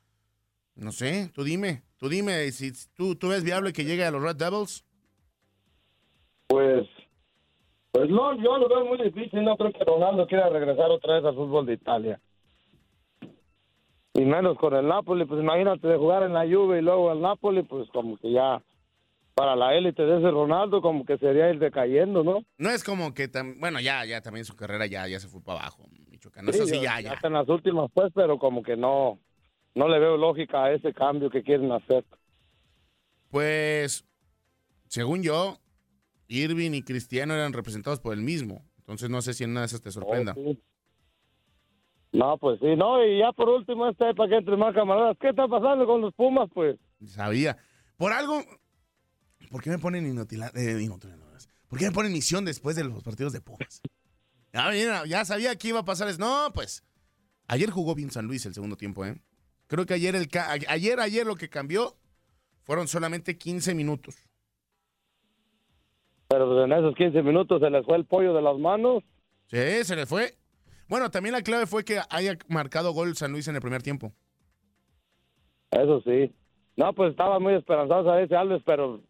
No 0.74 0.92
sé, 0.92 1.30
tú 1.34 1.42
dime, 1.42 1.82
tú 1.96 2.08
dime, 2.08 2.50
si 2.50 2.72
tú, 2.94 3.14
tú 3.14 3.28
ves 3.28 3.44
viable 3.44 3.72
que 3.72 3.84
llegue 3.84 4.04
a 4.04 4.10
los 4.10 4.22
Red 4.22 4.36
Devils. 4.36 4.84
Pues, 6.48 6.86
pues 7.92 8.10
no, 8.10 8.34
yo 8.42 8.58
lo 8.58 8.68
veo 8.68 8.84
muy 8.84 8.98
difícil, 9.02 9.42
no 9.42 9.56
creo 9.56 9.72
que 9.72 9.84
Ronaldo 9.84 10.26
quiera 10.26 10.48
regresar 10.50 10.90
otra 10.90 11.14
vez 11.14 11.24
al 11.24 11.34
fútbol 11.34 11.66
de 11.66 11.74
Italia. 11.74 12.20
Y 14.14 14.24
menos 14.24 14.58
con 14.58 14.74
el 14.74 14.86
Napoli, 14.86 15.24
pues 15.24 15.40
imagínate 15.40 15.88
de 15.88 15.96
jugar 15.96 16.22
en 16.22 16.34
la 16.34 16.42
Juve 16.46 16.78
y 16.78 16.82
luego 16.82 17.10
al 17.10 17.20
Napoli, 17.20 17.62
pues 17.62 17.88
como 17.90 18.16
que 18.18 18.30
ya 18.32 18.62
para 19.34 19.56
la 19.56 19.74
élite 19.74 20.02
de 20.02 20.18
ese 20.18 20.30
Ronaldo 20.30 20.82
como 20.82 21.06
que 21.06 21.16
sería 21.16 21.48
ir 21.50 21.58
decayendo, 21.58 22.22
¿no? 22.22 22.44
No 22.58 22.70
es 22.70 22.84
como 22.84 23.14
que, 23.14 23.30
tam- 23.32 23.58
bueno, 23.58 23.80
ya, 23.80 24.04
ya 24.04 24.20
también 24.20 24.44
su 24.44 24.54
carrera 24.54 24.86
ya, 24.86 25.08
ya 25.08 25.18
se 25.18 25.28
fue 25.28 25.42
para 25.42 25.60
abajo, 25.60 25.84
Michoacán. 26.10 26.46
Eso 26.50 26.66
sí, 26.66 26.78
ya, 26.82 27.00
ya. 27.00 27.12
Hasta 27.12 27.28
en 27.28 27.32
las 27.32 27.48
últimas, 27.48 27.90
pues, 27.94 28.12
pero 28.14 28.38
como 28.38 28.62
que 28.62 28.76
no, 28.76 29.18
no 29.74 29.88
le 29.88 29.98
veo 29.98 30.18
lógica 30.18 30.64
a 30.64 30.72
ese 30.72 30.92
cambio 30.92 31.30
que 31.30 31.42
quieren 31.42 31.72
hacer. 31.72 32.04
Pues, 33.30 34.04
según 34.88 35.22
yo, 35.22 35.56
Irving 36.28 36.72
y 36.72 36.82
Cristiano 36.82 37.32
eran 37.32 37.54
representados 37.54 38.00
por 38.00 38.12
el 38.12 38.20
mismo. 38.20 38.62
Entonces 38.78 39.08
no 39.08 39.22
sé 39.22 39.32
si 39.32 39.44
en 39.44 39.52
una 39.52 39.60
de 39.60 39.66
esas 39.66 39.80
te 39.80 39.90
sorprenda. 39.90 40.34
Oh, 40.36 40.42
sí. 40.42 40.60
No, 42.12 42.36
pues 42.36 42.60
sí, 42.60 42.76
no, 42.76 43.02
y 43.04 43.18
ya 43.20 43.32
por 43.32 43.48
último 43.48 43.88
este 43.88 44.14
para 44.14 44.28
que 44.28 44.36
entre 44.36 44.56
más 44.56 44.74
camaradas. 44.74 45.16
¿Qué 45.18 45.30
está 45.30 45.48
pasando 45.48 45.86
con 45.86 46.02
los 46.02 46.12
Pumas, 46.14 46.48
pues? 46.52 46.78
Sabía. 47.06 47.56
Por 47.96 48.12
algo, 48.12 48.42
¿por 49.50 49.62
qué 49.62 49.70
me 49.70 49.78
ponen 49.78 50.06
inutila, 50.06 50.50
eh, 50.54 50.76
¿Por 51.68 51.78
qué 51.78 51.86
me 51.86 51.92
ponen 51.92 52.12
misión 52.12 52.44
después 52.44 52.76
de 52.76 52.84
los 52.84 53.02
partidos 53.02 53.32
de 53.32 53.40
Pumas? 53.40 53.80
Ya, 54.52 54.68
mira, 54.72 55.06
ya 55.06 55.24
sabía 55.24 55.56
que 55.56 55.68
iba 55.68 55.80
a 55.80 55.84
pasar 55.84 56.08
eso. 56.08 56.18
No, 56.18 56.52
pues, 56.52 56.84
ayer 57.48 57.70
jugó 57.70 57.94
bien 57.94 58.10
San 58.10 58.26
Luis 58.26 58.44
el 58.44 58.52
segundo 58.52 58.76
tiempo, 58.76 59.06
¿eh? 59.06 59.16
Creo 59.66 59.86
que 59.86 59.94
ayer, 59.94 60.14
el 60.14 60.28
ca- 60.28 60.50
ayer, 60.68 61.00
ayer 61.00 61.26
lo 61.26 61.36
que 61.36 61.48
cambió 61.48 61.96
fueron 62.64 62.88
solamente 62.88 63.38
15 63.38 63.74
minutos. 63.74 64.16
Pero 66.28 66.46
pues, 66.46 66.64
en 66.64 66.72
esos 66.72 66.94
15 66.94 67.22
minutos 67.22 67.60
se 67.60 67.70
les 67.70 67.84
fue 67.86 67.96
el 67.96 68.04
pollo 68.04 68.34
de 68.34 68.42
las 68.42 68.58
manos. 68.58 69.02
Sí, 69.46 69.84
se 69.84 69.96
le 69.96 70.04
fue. 70.04 70.34
Bueno, 70.92 71.10
también 71.10 71.32
la 71.32 71.40
clave 71.40 71.64
fue 71.64 71.86
que 71.86 72.00
haya 72.10 72.36
marcado 72.48 72.92
gol 72.92 73.16
San 73.16 73.32
Luis 73.32 73.48
en 73.48 73.54
el 73.54 73.62
primer 73.62 73.82
tiempo. 73.82 74.12
Eso 75.70 76.02
sí. 76.02 76.30
No, 76.76 76.92
pues 76.92 77.12
estaba 77.12 77.40
muy 77.40 77.54
esperanzado 77.54 78.12
a 78.12 78.20
ese 78.20 78.36
Alves, 78.36 78.62
pero 78.66 79.00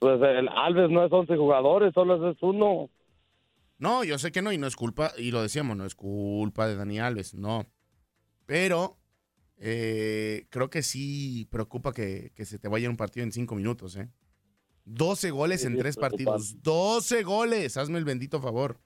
pues 0.00 0.20
el 0.20 0.48
Alves 0.48 0.90
no 0.90 1.04
es 1.04 1.12
11 1.12 1.36
jugadores, 1.36 1.94
solo 1.94 2.28
es 2.28 2.36
uno. 2.42 2.90
No, 3.78 4.02
yo 4.02 4.18
sé 4.18 4.32
que 4.32 4.42
no, 4.42 4.50
y 4.50 4.58
no 4.58 4.66
es 4.66 4.74
culpa, 4.74 5.12
y 5.16 5.30
lo 5.30 5.40
decíamos, 5.40 5.76
no 5.76 5.84
es 5.84 5.94
culpa 5.94 6.66
de 6.66 6.74
Dani 6.74 6.98
Alves, 6.98 7.34
no. 7.34 7.66
Pero 8.44 8.96
eh, 9.58 10.46
creo 10.50 10.70
que 10.70 10.82
sí 10.82 11.46
preocupa 11.52 11.92
que, 11.92 12.32
que 12.34 12.46
se 12.46 12.58
te 12.58 12.66
vaya 12.66 12.90
un 12.90 12.96
partido 12.96 13.22
en 13.22 13.30
cinco 13.30 13.54
minutos, 13.54 13.94
¿eh? 13.94 14.08
12 14.86 15.30
goles 15.30 15.60
Sí, 15.60 15.68
en 15.68 15.78
tres 15.78 15.96
partidos. 15.98 16.60
12 16.64 17.22
goles, 17.22 17.76
hazme 17.76 17.98
el 17.98 18.04
bendito 18.04 18.40
favor. 18.40 18.80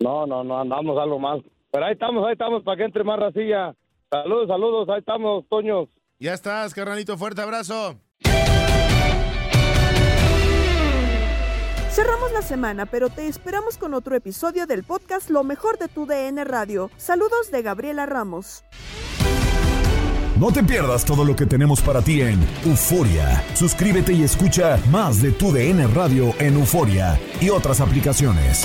No, 0.00 0.26
no, 0.26 0.44
no, 0.44 0.60
andamos 0.60 0.98
algo 0.98 1.18
más. 1.18 1.40
Pero 1.70 1.84
ahí 1.84 1.92
estamos, 1.92 2.26
ahí 2.26 2.32
estamos, 2.32 2.62
para 2.62 2.76
que 2.76 2.84
entre 2.84 3.04
más 3.04 3.18
racilla. 3.18 3.74
Saludos, 4.10 4.48
saludos, 4.48 4.88
ahí 4.88 5.00
estamos, 5.00 5.44
Toños. 5.48 5.88
Ya 6.18 6.34
estás, 6.34 6.74
carnalito, 6.74 7.16
fuerte 7.16 7.42
abrazo. 7.42 8.00
Cerramos 11.90 12.32
la 12.32 12.42
semana, 12.42 12.86
pero 12.86 13.08
te 13.08 13.26
esperamos 13.26 13.76
con 13.76 13.92
otro 13.92 14.14
episodio 14.14 14.66
del 14.66 14.84
podcast 14.84 15.30
Lo 15.30 15.42
mejor 15.42 15.78
de 15.78 15.88
tu 15.88 16.06
DN 16.06 16.44
Radio. 16.44 16.90
Saludos 16.96 17.50
de 17.50 17.62
Gabriela 17.62 18.06
Ramos. 18.06 18.64
No 20.38 20.52
te 20.52 20.62
pierdas 20.62 21.04
todo 21.04 21.24
lo 21.24 21.34
que 21.34 21.46
tenemos 21.46 21.80
para 21.80 22.00
ti 22.00 22.20
en 22.20 22.38
Euforia. 22.64 23.42
Suscríbete 23.54 24.12
y 24.12 24.22
escucha 24.22 24.78
más 24.92 25.20
de 25.20 25.32
tu 25.32 25.50
DN 25.50 25.88
Radio 25.88 26.32
en 26.38 26.54
Euforia 26.54 27.18
y 27.40 27.50
otras 27.50 27.80
aplicaciones. 27.80 28.64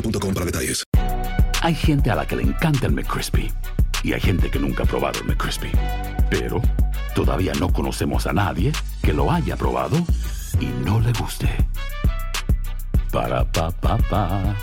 para 0.01 0.45
detalles. 0.45 0.83
Hay 1.61 1.75
gente 1.75 2.09
a 2.09 2.15
la 2.15 2.25
que 2.25 2.35
le 2.35 2.43
encanta 2.43 2.87
el 2.87 2.93
McCrispy 2.93 3.51
y 4.03 4.13
hay 4.13 4.21
gente 4.21 4.49
que 4.49 4.59
nunca 4.59 4.83
ha 4.83 4.85
probado 4.85 5.19
el 5.19 5.27
McCrispy. 5.27 5.71
Pero 6.29 6.61
todavía 7.13 7.53
no 7.59 7.71
conocemos 7.71 8.25
a 8.25 8.33
nadie 8.33 8.71
que 9.03 9.13
lo 9.13 9.31
haya 9.31 9.55
probado 9.55 9.97
y 10.59 10.65
no 10.85 10.99
le 10.99 11.11
guste. 11.13 11.49
Para 13.11 13.43
pa 13.51 13.69
pa 13.71 13.97
pa. 13.97 14.55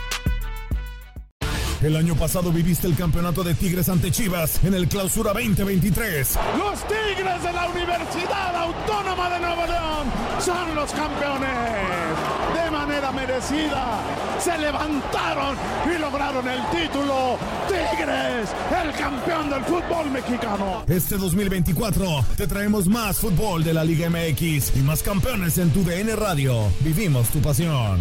El 1.82 1.96
año 1.96 2.16
pasado 2.16 2.50
viviste 2.50 2.88
el 2.88 2.96
campeonato 2.96 3.44
de 3.44 3.54
Tigres 3.54 3.88
ante 3.88 4.10
Chivas 4.10 4.64
en 4.64 4.74
el 4.74 4.88
Clausura 4.88 5.32
2023. 5.32 6.38
Los 6.58 6.80
Tigres 6.88 7.42
de 7.44 7.52
la 7.52 7.68
Universidad 7.68 8.56
Autónoma 8.56 9.30
de 9.30 9.38
Nuevo 9.38 9.66
León 9.66 10.06
son 10.40 10.74
los 10.74 10.90
campeones. 10.90 12.37
De 12.68 12.72
manera 12.72 13.10
merecida, 13.12 13.98
se 14.38 14.58
levantaron 14.58 15.56
y 15.86 15.98
lograron 15.98 16.46
el 16.46 16.60
título. 16.68 17.38
Tigres, 17.66 18.50
el 18.84 18.92
campeón 18.92 19.48
del 19.48 19.64
fútbol 19.64 20.10
mexicano. 20.10 20.84
Este 20.86 21.16
2024 21.16 22.26
te 22.36 22.46
traemos 22.46 22.86
más 22.86 23.16
fútbol 23.16 23.64
de 23.64 23.72
la 23.72 23.84
Liga 23.84 24.10
MX 24.10 24.76
y 24.76 24.80
más 24.80 25.02
campeones 25.02 25.56
en 25.56 25.70
tu 25.70 25.82
DN 25.82 26.14
Radio. 26.16 26.70
Vivimos 26.80 27.30
tu 27.30 27.40
pasión. 27.40 28.00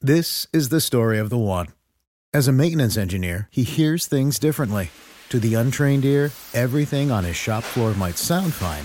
This 0.00 0.48
is 0.52 0.70
the 0.70 0.80
story 0.80 1.20
of 1.20 1.30
the 1.30 1.38
one. 1.38 1.68
As 2.34 2.48
a 2.48 2.52
maintenance 2.52 2.96
engineer, 2.96 3.46
he 3.52 3.62
hears 3.62 4.08
things 4.08 4.40
differently. 4.40 4.90
To 5.30 5.38
the 5.38 5.54
untrained 5.54 6.04
ear, 6.04 6.32
everything 6.54 7.12
on 7.12 7.22
his 7.22 7.36
shop 7.36 7.62
floor 7.62 7.94
might 7.94 8.16
sound 8.16 8.52
fine, 8.52 8.84